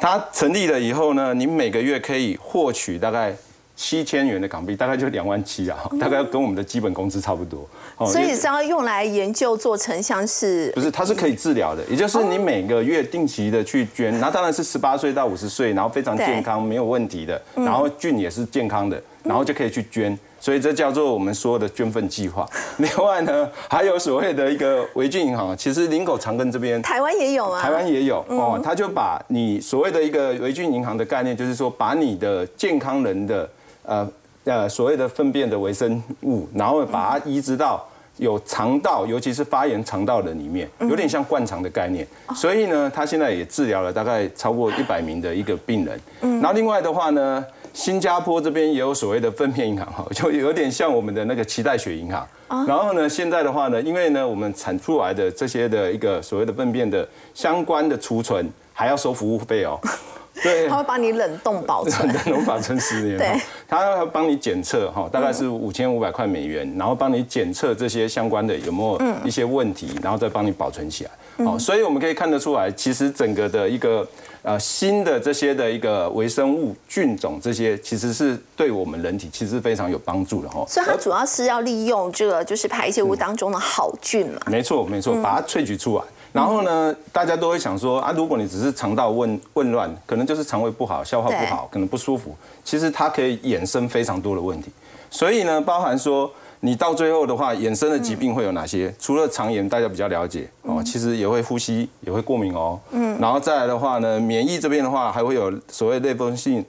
[0.00, 3.34] 它成立了以后呢，你每个月可以获取大概。
[3.76, 7.68] 七千元的港币，大概就两万七啊，大概跟我们的基本工资差不多。
[7.96, 22.48] 哦所以是要用来研究做成像是不是，它是可以治疗的，也就是你每个月定期的去捐，那当然是十八岁到五十岁，然后非常健康没有问题的，然后菌也是健康的，然后就可以去捐，所以这叫做我们说的捐粪计划。
[22.78, 26.82] 另外呢，还有所谓的一个维菌银行，其实林口长庚这边。
[26.82, 33.48] 台湾也有啊，台湾也有哦，他就把你所谓的一个维菌银行的概念，就是说把你的健康人的
[33.84, 34.08] 呃
[34.44, 37.86] 呃所谓的粪便的微生物，然后把它移植到
[38.18, 42.06] 有肠道，尤其是发炎肠道的里面，有点像灌肠的概念。
[42.34, 46.00] 所以呢，他现在也治疗了大概超过一百名的一个病人。
[46.20, 52.26] 然后另外的话呢，新加坡这边也有所谓的粪便银行哈，就有点像我们的那个脐带血银行。
[52.68, 59.76] 然后呢，现在的话呢，因为呢，我们产出来的这些的一个所谓的粪便的相关的储存，还要收服务费哦。
[60.42, 62.06] 对，他会帮你冷冻保存。
[62.12, 71.10] 冷冻保存十年，对哈他要帮你检测哈，大概是五千五百块美元，然后帮你检测这些相关的有没有一些问题，然后再帮你保存起来。
[71.44, 74.06] 好，所以我们可以看得出来，其实整个的一个
[74.42, 80.64] 呃新的这些的一个微生物菌种，这些其实是对我们人体其实是非常有帮助的哈。
[80.68, 84.40] 所以它主要是要利用这个就是排泄物当中的好菌嘛。
[84.46, 86.04] 没错，没错，把它萃取出来。
[86.34, 92.34] 然后呢，大家都会想说啊，如果你只是肠道混混乱，可能就是肠胃不好、消化不好，可能不舒服。
[92.64, 94.68] 其实它可以衍生非常多的问题。
[95.08, 98.92] 所以呢，包含说你到最后的话，衍生的疾病会有哪些？
[98.98, 102.80] 除了肠炎，大家比较了解哦，其实也会呼吸，也会过敏哦。
[102.90, 103.16] 嗯。
[103.20, 106.64] 然后再来的话呢，免疫这边的话，还会有所谓类风性，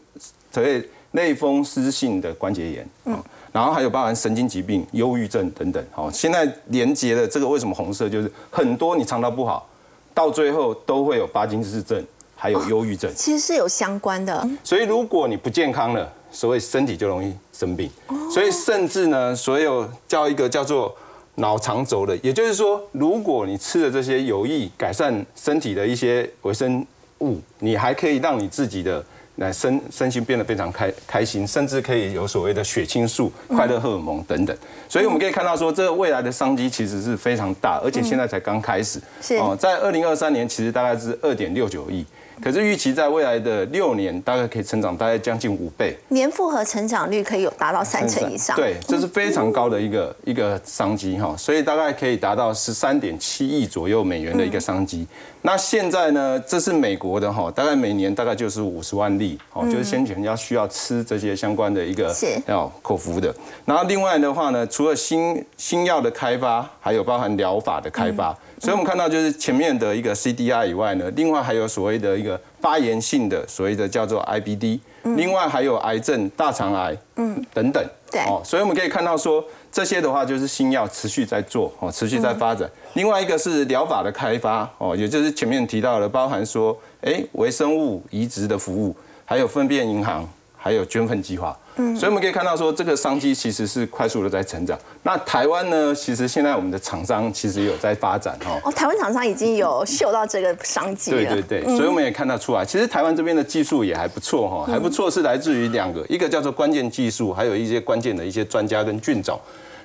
[0.52, 2.88] 所谓类风湿性的关节炎。
[3.06, 3.18] 嗯。
[3.56, 5.82] 然后还有包含神经疾病、忧郁症等等。
[5.90, 8.10] 好，现在连接的这个为什么红色？
[8.10, 9.66] 就是很多你肠道不好，
[10.14, 13.10] 到最后都会有巴金氏症，还有忧郁症。
[13.16, 17.90] 其实是有相关的，所以如果你不健康了，所以身体就容易生病。
[18.30, 20.94] 所以甚至呢，所有叫一个叫做
[21.36, 26.86] 脑肠轴的，也就是说，如果你吃了这些有益改善身体的一些维生
[27.20, 29.02] 物，你还可以让你自己的。
[29.36, 34.56] 那身身心变得非常开开心，甚至可以有所谓的血清素、快乐荷尔蒙等等，
[34.88, 39.00] 所以我们可以看到说，这个未来的商机其实是非常大，而且现在才刚开始。
[39.22, 39.36] 是。
[39.36, 42.06] 哦，在二零二三年其实大概是二点六九亿，
[42.42, 48.56] 可是预期在未来的六年大概可以成长大概将近五倍，年复合成长率可以有达到三成以上。
[48.56, 55.06] 对，这是非常高的一个一个商机哈，所以大概可以达到十三点七亿左右美元的一个商机。
[55.46, 63.32] 那现在呢，这是美国的哈，大概每年大概就是五十万例，哦，就是先前要需要吃这些相关的一个是要口服的。
[63.64, 68.36] 然后另外的话呢，除了新新药的开发，还有包含疗法的开发。
[68.60, 77.86] 所以我们看到就是前面的一个 CDR 以外呢，另外还有所谓的一个发炎性的所谓的叫做 IBD，另外还有癌症、大肠癌，嗯，等等。
[78.10, 79.44] 对哦，所以我们可以看到说，
[79.76, 82.66] 这些的话就是新药持续在做，哦，持续在发展。
[82.94, 91.54] 另外一个是疗法的开发，哦，也就是前面提到的，包含说，哎，微生物移植的服务，还有粪便银行，还有捐粪计划。
[91.76, 94.80] 嗯所以我们可以看到说，这个商机其实是快速的在成长。
[95.04, 98.58] 那台湾呢，其实现在我们的厂商其实有在发展哈。
[98.64, 101.18] 哦，台湾厂商已经有嗅到这个商机了。
[101.18, 109.38] 对对对，所以我们也看得出来，其实台湾这边的技术也还不错哈，还不错是来自于两个，一个叫做关键技术，还有一些关键的一些专家跟菌种。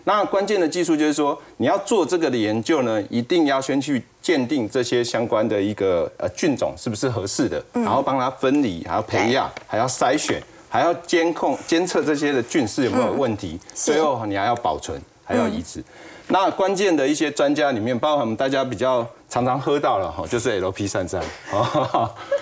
[0.05, 15.82] 那关键的技术就是说，你要做这个的研究呢，一定要先去鉴定这些相关的一个呃菌种是不是合适的，然后帮它分离，还要培养，还要筛选，还要监控监测这些的菌是有没有问题，最后你还要保存，还要移植。
[16.28, 21.22] 那关键的一些专家里面，包含我们大家比较常常喝到了哈，就是 LP 三三，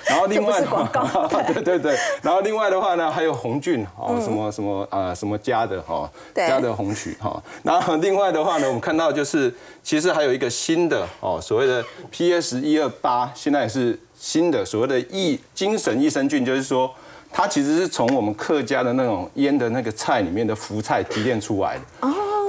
[0.09, 0.61] 然后另外，
[1.55, 1.78] 对对。
[1.78, 16.91] 对，然后另外的话呢，还有红菌哦，什么什么啊，什么加的哈，加的红曲哈，然后另外的话呢，我们看到就是其实还有一个新的哦，所谓的 PS 一二八，现在也是新的所谓的益精神益生菌，就是说
[17.30, 22.09] 它其实是从我们客家的那种腌的那个菜里面的福菜提炼出来的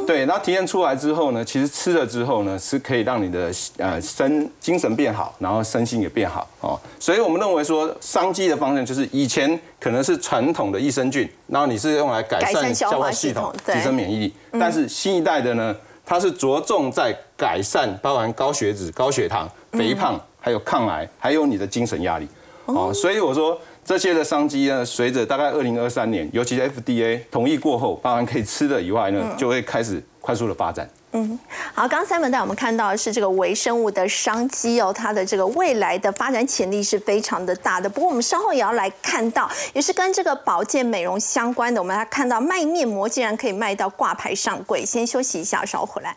[0.09, 0.13] 哦。
[0.13, 6.79] 对，那体验出来之后呢，其实吃了之后呢，是可以让你的呃身精神变好，然后身心也变好哦。
[6.99, 22.27] 所以我们认为说，商机的方向就是以前可能是传统的益生菌，然后你是用来改善消化系统、提升免疫力，但是新一代的呢，它是着重在改善，包含高血脂、高血糖、肥胖，还有抗癌，还有你的精神压力
[22.65, 22.91] 哦。
[22.91, 23.55] 所以我说。
[23.89, 30.87] 这些的商机呢，随着大概二零二三年，尤其是 FDA 同意过后，当然可以吃的以外呢，就会开始快速的发展。
[31.13, 31.39] 嗯，
[31.73, 37.89] 好，刚刚三文带我们看到的是这个微生物的商机哦，它的这个未来的发展潜力是非常的大的。
[37.89, 44.85] 不过我们稍后也要来看到，也是跟这个保健美容相关的，我们来看到卖面膜竟然可以卖到挂牌上柜。
[44.85, 46.15] 先休息一下，稍后回来。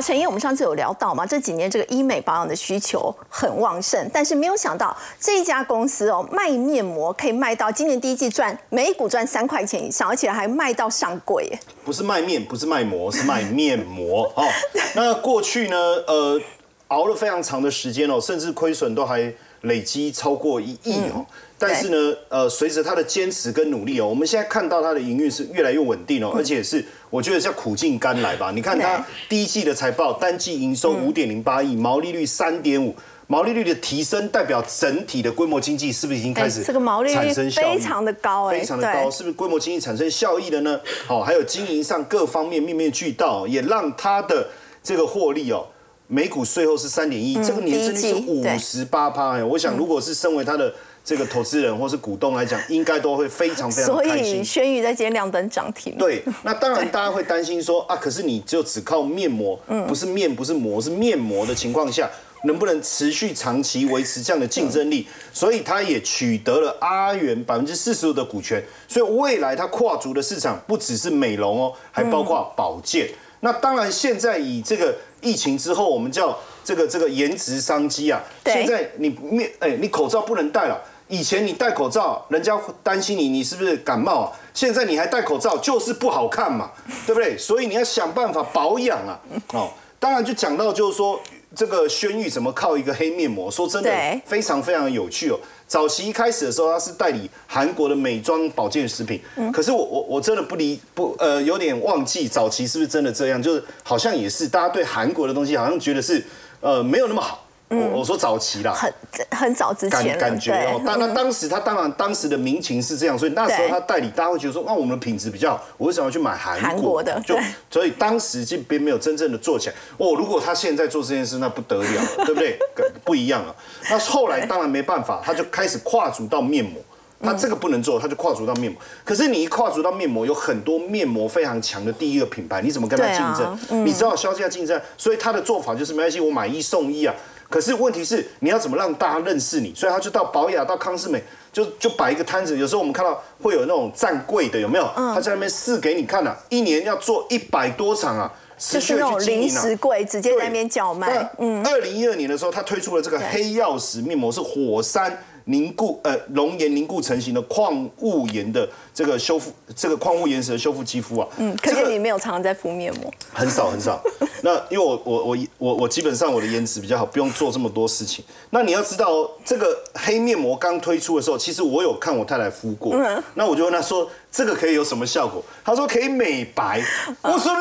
[0.00, 1.26] 陈毅，我们上次有聊到嘛？
[1.26, 11.50] 这几年这个医美保养的需求很旺盛，但是没有想到这一家公司哦，卖面膜可以卖到今年第一季赚每股赚三块钱以上，而且还卖到上柜。
[11.84, 14.44] 不是卖面，不是卖膜，是卖面膜哦。
[14.94, 15.76] 那过去呢，
[16.06, 16.40] 呃，
[16.88, 19.32] 熬了非常长的时间哦，甚至亏损都还
[19.62, 21.24] 累积超过一亿哦。
[21.60, 28.52] 但是呢，呃，随着他的坚持跟努力哦，我们现在看到他的营运是越来越稳定哦，而且是我觉得叫苦尽甘来吧。
[28.54, 32.94] 你看他第一季的财报，单季营收五点零八亿，毛利率三点五，
[33.26, 40.80] 毛利率的提升代表整体的规模经济是不是已经开始这个毛利率非常的高，非常的高，是不是规模经济产生效益的呢？
[41.08, 44.46] 好，还有经营上各方面面面俱到，也让他的
[44.80, 45.66] 这个获利哦，
[46.08, 50.74] 每股税后是三点一，这个年增率是五十八趴哎，我想如果是身为他的。
[51.04, 54.26] 这个投资人或是股东来讲， 应该都会非常非常开心。
[54.26, 55.96] 所以轩宇在今天亮灯涨停。
[55.96, 62.10] 对， 那当然大家会担心说啊，可是你就只靠面膜，不是面不是膜是面膜的情况下，
[62.44, 65.08] 能不能持续长期维持这样的竞争力？
[65.32, 73.08] 所以他也取得了阿元百分之四十五的股权，所以未来他跨足的市场不只是美容哦，还包括保健。
[73.40, 80.80] 那当然现在以这个疫情之后，我们叫这个这个颜值商机啊，现在你面哎你口罩不能戴了。
[81.10, 84.32] 以前你戴口罩，人家担心你，你是不是感冒啊？
[84.52, 86.70] 现在你还戴口罩，就是不好看嘛，
[87.06, 87.34] 对不对？
[87.38, 89.18] 所以你要想办法保养啊。
[89.54, 91.18] 哦，当然就讲到就是说，
[91.56, 93.50] 这个轩玉怎么靠一个黑面膜？
[93.50, 93.90] 说真的，
[94.26, 95.40] 非常非常有趣哦。
[95.68, 99.20] 早期一开始的时候，他是代理韩国的美妆保健食品，
[99.52, 103.40] 可是我我我真的不理不呃，有点忘记早期是不是真的这样？
[103.40, 106.24] 就是好像也是，大家对韩国的东西好像觉得是
[106.60, 107.44] 呃没有那么好。
[107.68, 108.92] 我我说早期啦，很
[109.30, 117.20] 很早之前感感觉哦，但那当时他当然当时的民情是这样，所以那时候他代理，大家会觉得说，那我们的品质比较，我为什么要去买韩国的？
[117.26, 117.38] 就
[117.70, 119.74] 所以当时这边没有真正的做起来。
[119.98, 122.58] 哦，如果他现在做这件事，那不得了了，对不对？
[123.04, 123.54] 不一样了。
[123.90, 126.80] 那后来当然没办法，他就开始跨足到面膜，
[127.22, 128.80] 他这个不能做，他就跨足到面膜。
[129.04, 133.84] 可是你一跨足到面膜，有很多面膜非常强的第一个品牌，你怎么跟他竞争？
[133.84, 137.14] 你知道销价竞争，所以他的做法就是没关系，我买一送一啊。
[137.50, 139.74] 可是问题是，你要怎么让大家认识你？
[139.74, 142.58] 所以他就到保雅、到康士美，就就摆一个摊子。
[142.58, 144.84] 有时候我们看到会有那种站柜的，有没有？
[144.94, 151.30] 他在那边试给你看啊，一年要做一百多场啊，就是那种零食柜，直接在那边叫卖。
[151.38, 164.02] 嗯，二零一二年的时候，他推出了这个黑曜石面膜，是火山凝固呃熔岩凝固成型的矿物岩的这个修复，这个矿物岩石的修复肌肤啊，嗯，可是你没有常常在敷面膜， 很少很少。
[164.42, 168.24] 那因为我我我我我基本上我的颜值比较好，不用做这么多事情。
[168.50, 172.94] 那你要知道哦，这个黑面膜刚推出的时候，其实我有看我太太敷过，
[173.34, 175.42] 那我就问她说这个可以有什么效果？
[175.64, 176.84] 她说可以美白。
[177.22, 177.52] 我说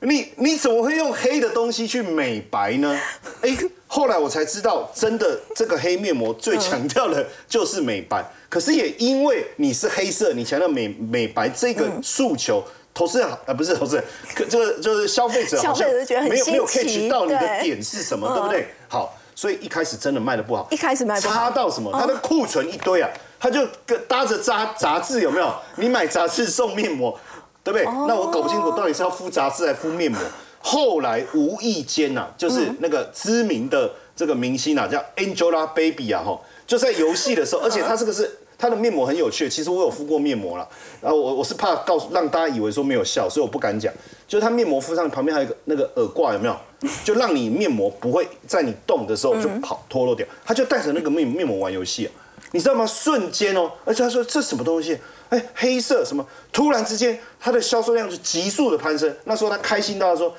[0.00, 3.00] 你你怎么会用黑的东西去美白呢？
[3.40, 3.56] 哎，
[3.86, 8.24] 后来我才知道，真的这个黑面膜最强调的就是美白。
[8.48, 12.62] 可是也因为你是黑色，你强调美美白这个诉求，
[12.92, 14.04] 投资人啊不是投资人，
[14.48, 15.88] 这个就是消费者好像
[16.28, 18.68] 没有没有 catch 到你的点是什么，对不对？
[18.88, 21.90] 好，所以一开始真的卖的不好，一开始卖差到什么？
[21.92, 23.08] 它的库存一堆啊，
[23.38, 25.52] 他就跟搭着杂杂志有没有？
[25.76, 27.18] 你买杂志送面膜。
[27.66, 27.84] 对不对？
[28.06, 30.20] 那我搞不清楚到底是要敷杂志还是敷面膜。
[30.68, 39.48] 后来无意间呐，就是那个知名的这个明星啊，叫 Angelababy 啊，哈，就在游戏的时候，而且他这个是他的面膜很有趣。
[39.48, 40.68] 其实我有敷过面膜了，
[41.00, 43.94] 然后我我是怕告诉让大家以为说没有效，所以我不敢讲。
[44.26, 46.56] 就是他面膜敷上旁边还有一个那个耳挂，有没有？
[47.04, 50.26] 就让你面膜不会在你动的时候就跑脱落掉。
[50.44, 52.10] 他就带着那个面面膜玩游戏啊，
[52.50, 52.84] 你知道吗？
[52.84, 54.98] 瞬间哦，而且他说这什么东西？
[55.28, 56.26] 哎，黑色什么？
[56.52, 59.12] 突然之间，它的销售量就急速的攀升。
[59.24, 60.32] 那时候他开心到说，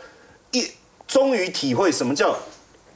[0.52, 0.70] 一
[1.08, 2.36] 终于体会什么叫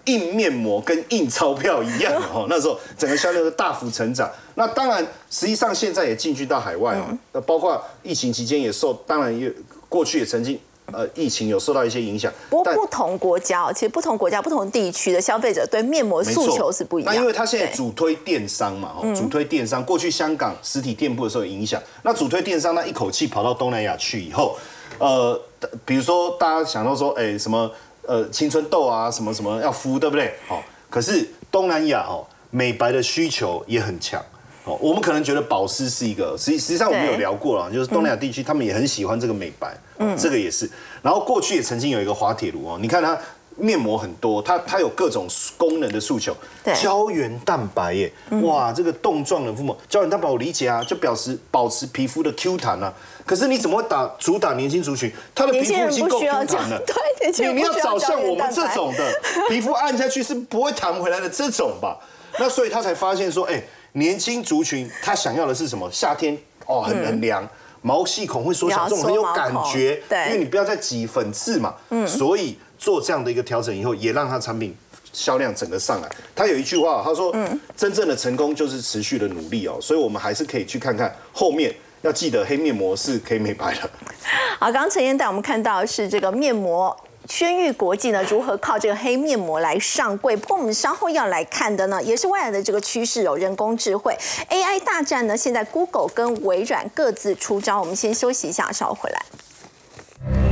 [0.06, 2.48] 印面膜跟印钞票一样 哦。
[2.50, 4.30] 那时候整个销量都大幅成长。
[4.56, 7.18] 那当然，实际上现在也进军到海外哦。
[7.34, 9.52] 那包括疫情期间也受，当然也
[9.88, 10.60] 过去也曾经。
[10.94, 17.14] 呃，疫情有受到一些影响，不过不同国家哦，其实不同国家、不同地区的消费者对面膜诉求是不一样。
[17.14, 24.58] 那因为它现在主推电商嘛，哦，主推电商，过去香港实体店铺的时候有影响，那主推电商，那一口气跑到东南亚去以后，
[25.00, 25.40] 呃，
[25.86, 27.72] 比如说大家想到说，哎，什么
[28.04, 30.34] 呃青春痘啊，什么什么要敷，对不对？
[30.48, 34.24] 好，可是东南亚哦，美白的需求也很强。
[34.64, 40.70] 哦，我们可能觉得保湿是一个，实际实际上我们有聊过了，就是东南亚地区他们也很喜欢这个美白，嗯，这个也是。
[41.02, 43.18] 然后过去也曾经有一个滑铁卢哦，你看它
[43.62, 46.36] 面膜很多，它它有各种功能的诉求，
[46.76, 52.94] 胶原蛋白耶，哇，这个冻状的敷膜，胶原蛋白我理解啊，就表示保持皮肤的 Q 弹啊。
[53.26, 55.12] 可是你怎么会打主打年轻族群？
[55.36, 59.14] 他的皮肤已经够 Q 弹了， 对，你你要找像我们这种的
[59.48, 61.98] 皮肤按下去是不会弹回来的这种吧？
[62.40, 63.62] 那所以他才发现说，哎。
[63.94, 65.86] 年轻族群他想要的是什么？
[65.92, 67.46] 夏天哦，很很凉，
[67.82, 70.02] 毛细孔会缩小，这种很有感觉。
[70.08, 71.76] 对，因为你不要再挤粉刺嘛。
[71.90, 72.08] 嗯。
[72.08, 74.76] 所以做这样的一个调整以后，也让他产品
[75.14, 76.10] 销量整个上来。
[76.36, 81.72] 他有一句话，他说：“嗯，真正的成功就是持续的努力哦。”所以我们还是可以去看看后面，
[82.02, 83.82] 要记得黑面膜是可以美白的。
[84.60, 86.98] 好，刚刚陈燕带我们看到是这个面膜。
[87.30, 90.36] 轩誉国际呢，如何靠这个黑面膜来上柜？
[90.36, 94.18] 不过我们稍后要来看的呢，也是未来的这个趋势，有人工智慧
[94.50, 95.38] AI 大战呢。
[95.38, 100.51] 现在 Google 跟微软各自出招，我们先休息一下，稍后回来。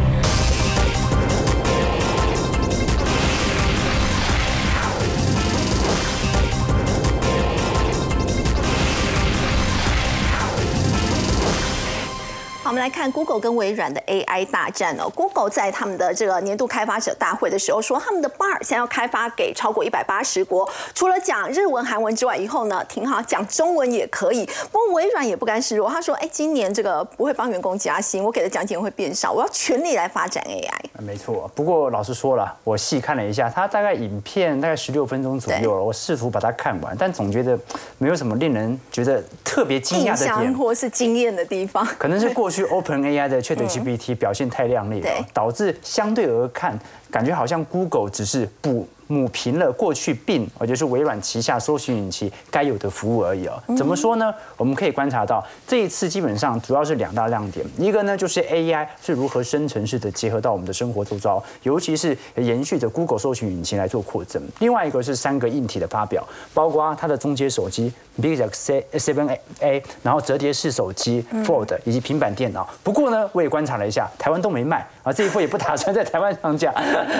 [12.79, 15.09] 们来看 Google 跟微软的 AI 大战哦。
[15.13, 24.45] Google 在他们的这个年度开发者大会的时候说，他们的 Bar 现在要开发给超过一百八十国，除了讲日文、韩文之外，以后呢挺好，讲中文也可以。
[24.71, 30.69] 不过微软也不甘示弱，他说：“哎，今年这个不会帮员工加薪，我给的奖金会变少，我要全力来发展 AI。”
[31.03, 37.59] 没错，不过老实说了，我细看了一下，他大概影片大概十六分钟左右了，我试图把它看完，但总觉得
[37.97, 42.68] 没有什么令人觉得特别惊讶的点，或是惊艳的地方，可能是过去。
[42.69, 46.77] Open AI 的 ChatGPT 表现太亮丽了，导致相对而看，
[47.09, 48.87] 感觉好像 Google 只是补。
[49.11, 53.59] 母平了过去并，或者是微软旗下搜寻引擎该有的服务而已哦。
[53.75, 54.31] 怎么说呢？
[54.55, 64.47] 我们可以观察到，这一次基本上主要是两大亮点，一个呢就是 AI 是如何生成式的结合到我们的生活周遭，尤其是延续着 Google 搜寻引擎来做扩增。
[64.59, 67.91] 另外一个是三个硬体的发表，包括它的中阶手机
[68.21, 72.69] Pixel Seven A，然后折叠式手机 Fold 以及平板电脑。
[72.83, 76.71] 不过呢，我也观察了一下，台湾都没卖啊，这一波也不打算在台湾上架，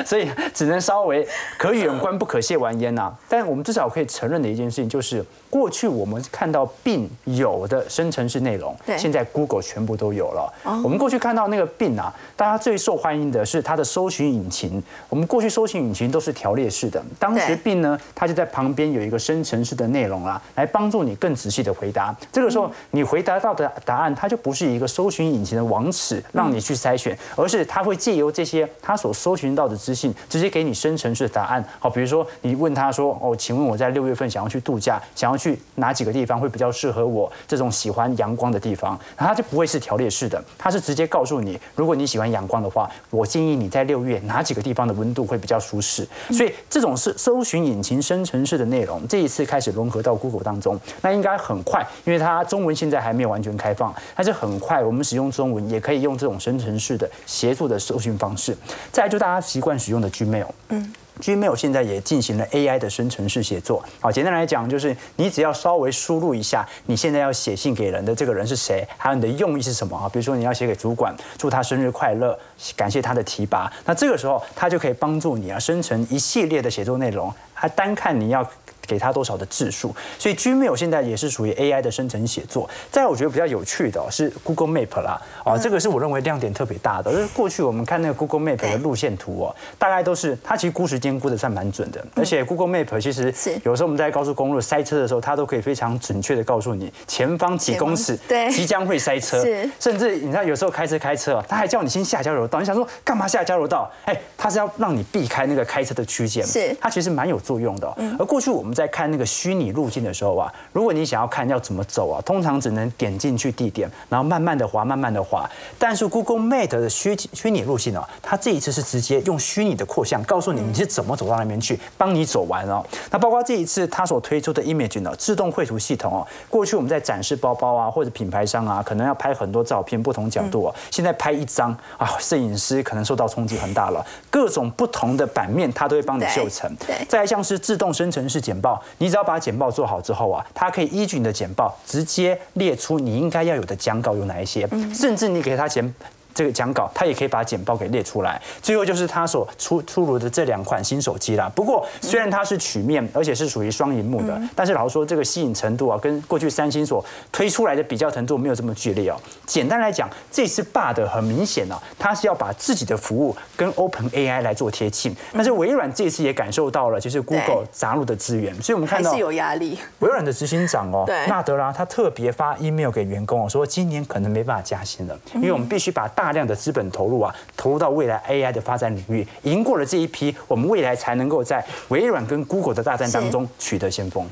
[0.05, 1.27] 所以只能稍微
[1.57, 1.79] 可以。
[1.79, 5.25] 远观不可亵玩焉呐，但我们至少可以承认的一件事情就是。
[5.49, 10.53] 过去我们看到病有的生成式内容，现在 Google 全部都有了。
[10.83, 14.83] 我们过去看到那个病啊，大家最受欢迎的是它的搜寻引擎。
[15.09, 22.15] 我们过去搜寻引擎都是条列式的，当时病呢，它就在旁边有一个生成式的内容啊，来帮助你更仔细的回答。
[22.31, 31.63] 这个时候你回答到的答案，它就不是一个搜寻引擎的网址让你去筛选，而是它它会借由这些它所搜寻到的资讯，直接给你生成式的答案。
[31.79, 46.05] 好，比如说你问他说，哦，请问我在六月份想要去度假，想要去哪几个地方会比较适合我这种喜欢阳光的地方，那它就不会是条列式的，它是直接告诉你，如果你喜欢阳光的话，我建议你在六月哪几个地方的温度会比较舒适。
[46.31, 58.55] 所以这种是搜寻引擎生成式的内容，这一次开始融合到 Google 当中，那应该很快，因为它中文现在还没有完全开放，但是很快我们使用中文也可以用这种生成式的协助的搜寻方式。
[58.89, 60.93] 再来就大家习惯使用的 Gmail，嗯。
[61.19, 63.83] Gmail 现在也进行了 AI 的生成式写作。
[63.99, 70.07] 好，简单来讲，就是你只要稍微输入一下，你现在要写信给人的这个人是谁，还有你的用意是什么啊？
[70.07, 72.39] 比如说你要写给主管，祝他生日快乐，
[72.77, 77.29] 感谢他的提拔，那这个时候他就可以帮助你啊生成一系列的写作内容。
[77.53, 78.49] 他单看你要。
[78.89, 82.67] 给他多少的字数，所以 Gmail 现在也是属于 AI 的生成写作。
[82.91, 87.11] 再我觉得比较有趣的是 Google Map 啦，啊，这个是我认为亮点特别大的。
[87.11, 93.31] 就是过去我们看那个 Google Map 的路线图哦，大概都是它其实估时间估的算蛮准的，而且 Google Map 其实
[93.63, 98.17] 有时候我们在高速公路塞车的时候，它都可以非常准确的告诉你前方几公尺
[98.51, 99.43] 即将会塞车，
[99.79, 103.91] 甚至你知道有时候开车开车，它还叫你先下交流道，你想说干嘛下交流道？
[104.05, 106.75] 哎，它是要让你避开那个开车的区间，是。
[106.79, 107.93] 它其实蛮有作用的。
[108.17, 115.49] 而过去我们在看那个虚拟路径的时候啊，如果你想要看要怎么走啊，通常只能点进去地点，然后慢慢的滑，慢慢的滑。
[115.77, 122.81] 但是 Google Map 的虚虚拟路径哦，它这一次是直接用虚拟的扩项告诉你你是怎么走到那边去，帮你走完哦。
[123.11, 136.73] 那包括这一次它所推出的 Image 呢，自动绘图系统哦，过去我们在展示包包啊或者品牌商啊，可能要拍很多照片，不同角度哦，现在拍一张啊，摄影师可能受到冲击很大了，各种不同的版面它都会帮你秀成。
[136.87, 145.93] 对，再像是自动生成式简报，你只要把简报做好之后啊，他可以依据你的简报直接列出你应该要有的讲稿有哪一些，甚至你给他简。
[146.33, 148.41] 这个讲稿，他也可以把简报给列出来。
[148.61, 151.51] 最后就是他所出出炉的这两款新手机啦。
[151.55, 159.15] 不过虽然它是曲面，而且是属于双荧幕的，但是老实说，这个吸引程度啊，跟过去三星所推出来的比较程度没有这么剧烈哦。
[159.45, 165.15] 简单来讲，这次霸的很明显啊，它是要把自己的服务跟 Open AI 来做贴近。
[165.33, 169.77] 但是微软这次也感受到了，就是 Google 砸入的资源，所以我们看到是有压力。
[169.99, 176.29] 微软的执行长哦，纳德拉他特别发 email 给员工哦，说今年可能没办法加薪了，因为我们必须把大。
[176.29, 184.23] 量的资本投入啊，投入到未来 AI 的发展领域，赢过了这一批，我们未来才能够在微软跟 Google 的大战当中取得先锋。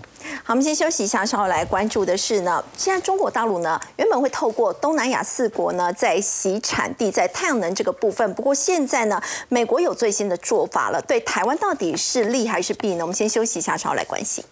[0.43, 9.19] 好，我们先休息一下，稍后来关注的是呢，现在中国大陆呢，原本会透过东南亚四国呢，在洗产地，在太阳能这个部分，不过现在呢，
[9.49, 13.03] 美国有最新的做法了，对台湾到底是利还是弊呢？
[13.03, 14.43] 我们先休息一下，稍后来关心。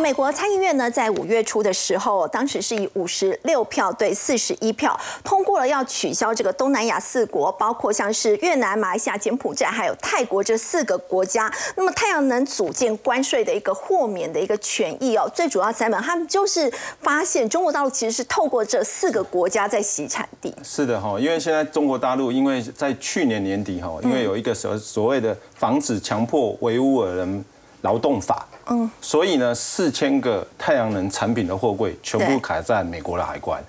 [0.00, 15.30] 美国参议院呢，在五月初的时候，当时是以五十六票对四十一票通过了要取消这个东南亚四国，包括像是越南、马来西亚、柬埔寨还有泰国这四个国家，那么太阳能组建关税的一个豁免的一个权益哦。
[15.34, 20.54] 最主要三门，他们就是发现中国大陆其实是透过这四个国家在洗产地。
[20.62, 27.44] 是的哈，因为现在中国大陆因为在去年年底哈，因为有一个所所谓的防止强迫维吾尔人
[27.82, 28.46] 劳动法。
[28.66, 33.60] 嗯，所以呢，四千个太阳能产品的货柜全部卡在美国的海关，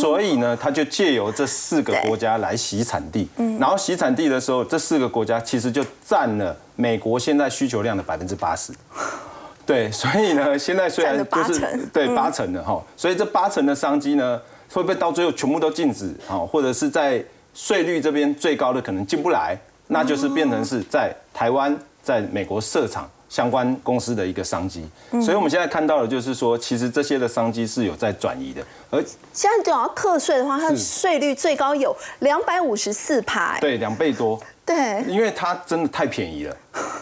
[0.00, 3.28] 所以呢，他就借由这四个国家来洗产地，
[3.60, 8.72] 然后洗产地的时候，这四个国家其实就占了美国现在需求量的百分之八十，
[9.64, 11.60] 对， 所以呢，现在虽然就是
[11.92, 14.40] 对八成的哈，所以这八成的商机呢，
[14.72, 16.12] 会不会到最后全部都禁止？
[16.28, 16.38] 啊？
[16.38, 19.56] 或者是在税率这边最高的可能进不来，
[19.86, 23.08] 那就是变成是在台湾在美国设厂。
[23.30, 28.60] 相关公司的一个商机，所以我们现在看到的，就是说，其实这些的商机是有在转移的。
[28.90, 29.00] 而
[29.32, 34.38] 现在只要课税的话，它的税率最高有两百五十四趴，对，两倍多。
[34.66, 36.56] 对，因为它真的太便宜了，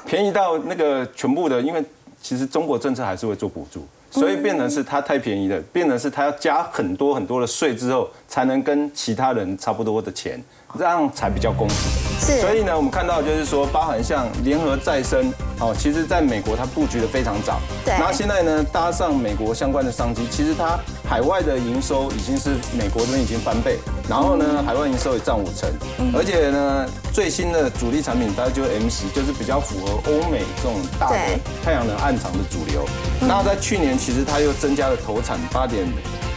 [0.07, 1.83] 便宜到那个全部的，因为
[2.21, 10.39] 其实中国政策还是会做补助，所以变成是它太便宜了，变成是它要加很多很多的税之后，才能跟其他人差不多的钱。
[10.77, 11.77] 这样才比较公平。
[12.21, 17.61] 是，所以呢，我们看到就是说，包含像联合再生，哦，其实在美国它布局的非常早。
[17.85, 17.95] 对。
[17.97, 20.77] 那现在呢，搭上美国相关的商机，其实它
[21.09, 25.71] 海外的营收已经是美国这边已经翻倍，然后呢，海外营收也占五成，
[26.13, 31.17] 而且呢，最新的主力产品大概就是 M 十，就是比较符合欧美这种大的
[31.65, 32.85] 太阳能暗场的主流。
[33.21, 35.87] 那在去年其实它又增加了投产八点。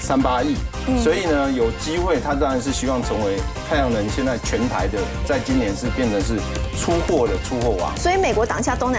[0.02, 0.56] 三八亿，
[1.02, 3.38] 所以呢，有机会他当然是希望成为
[3.70, 6.38] 太阳能现在全台的，在今年是变成是
[6.76, 7.96] 出货的出货王。
[7.96, 8.90] 所以美国挡下东南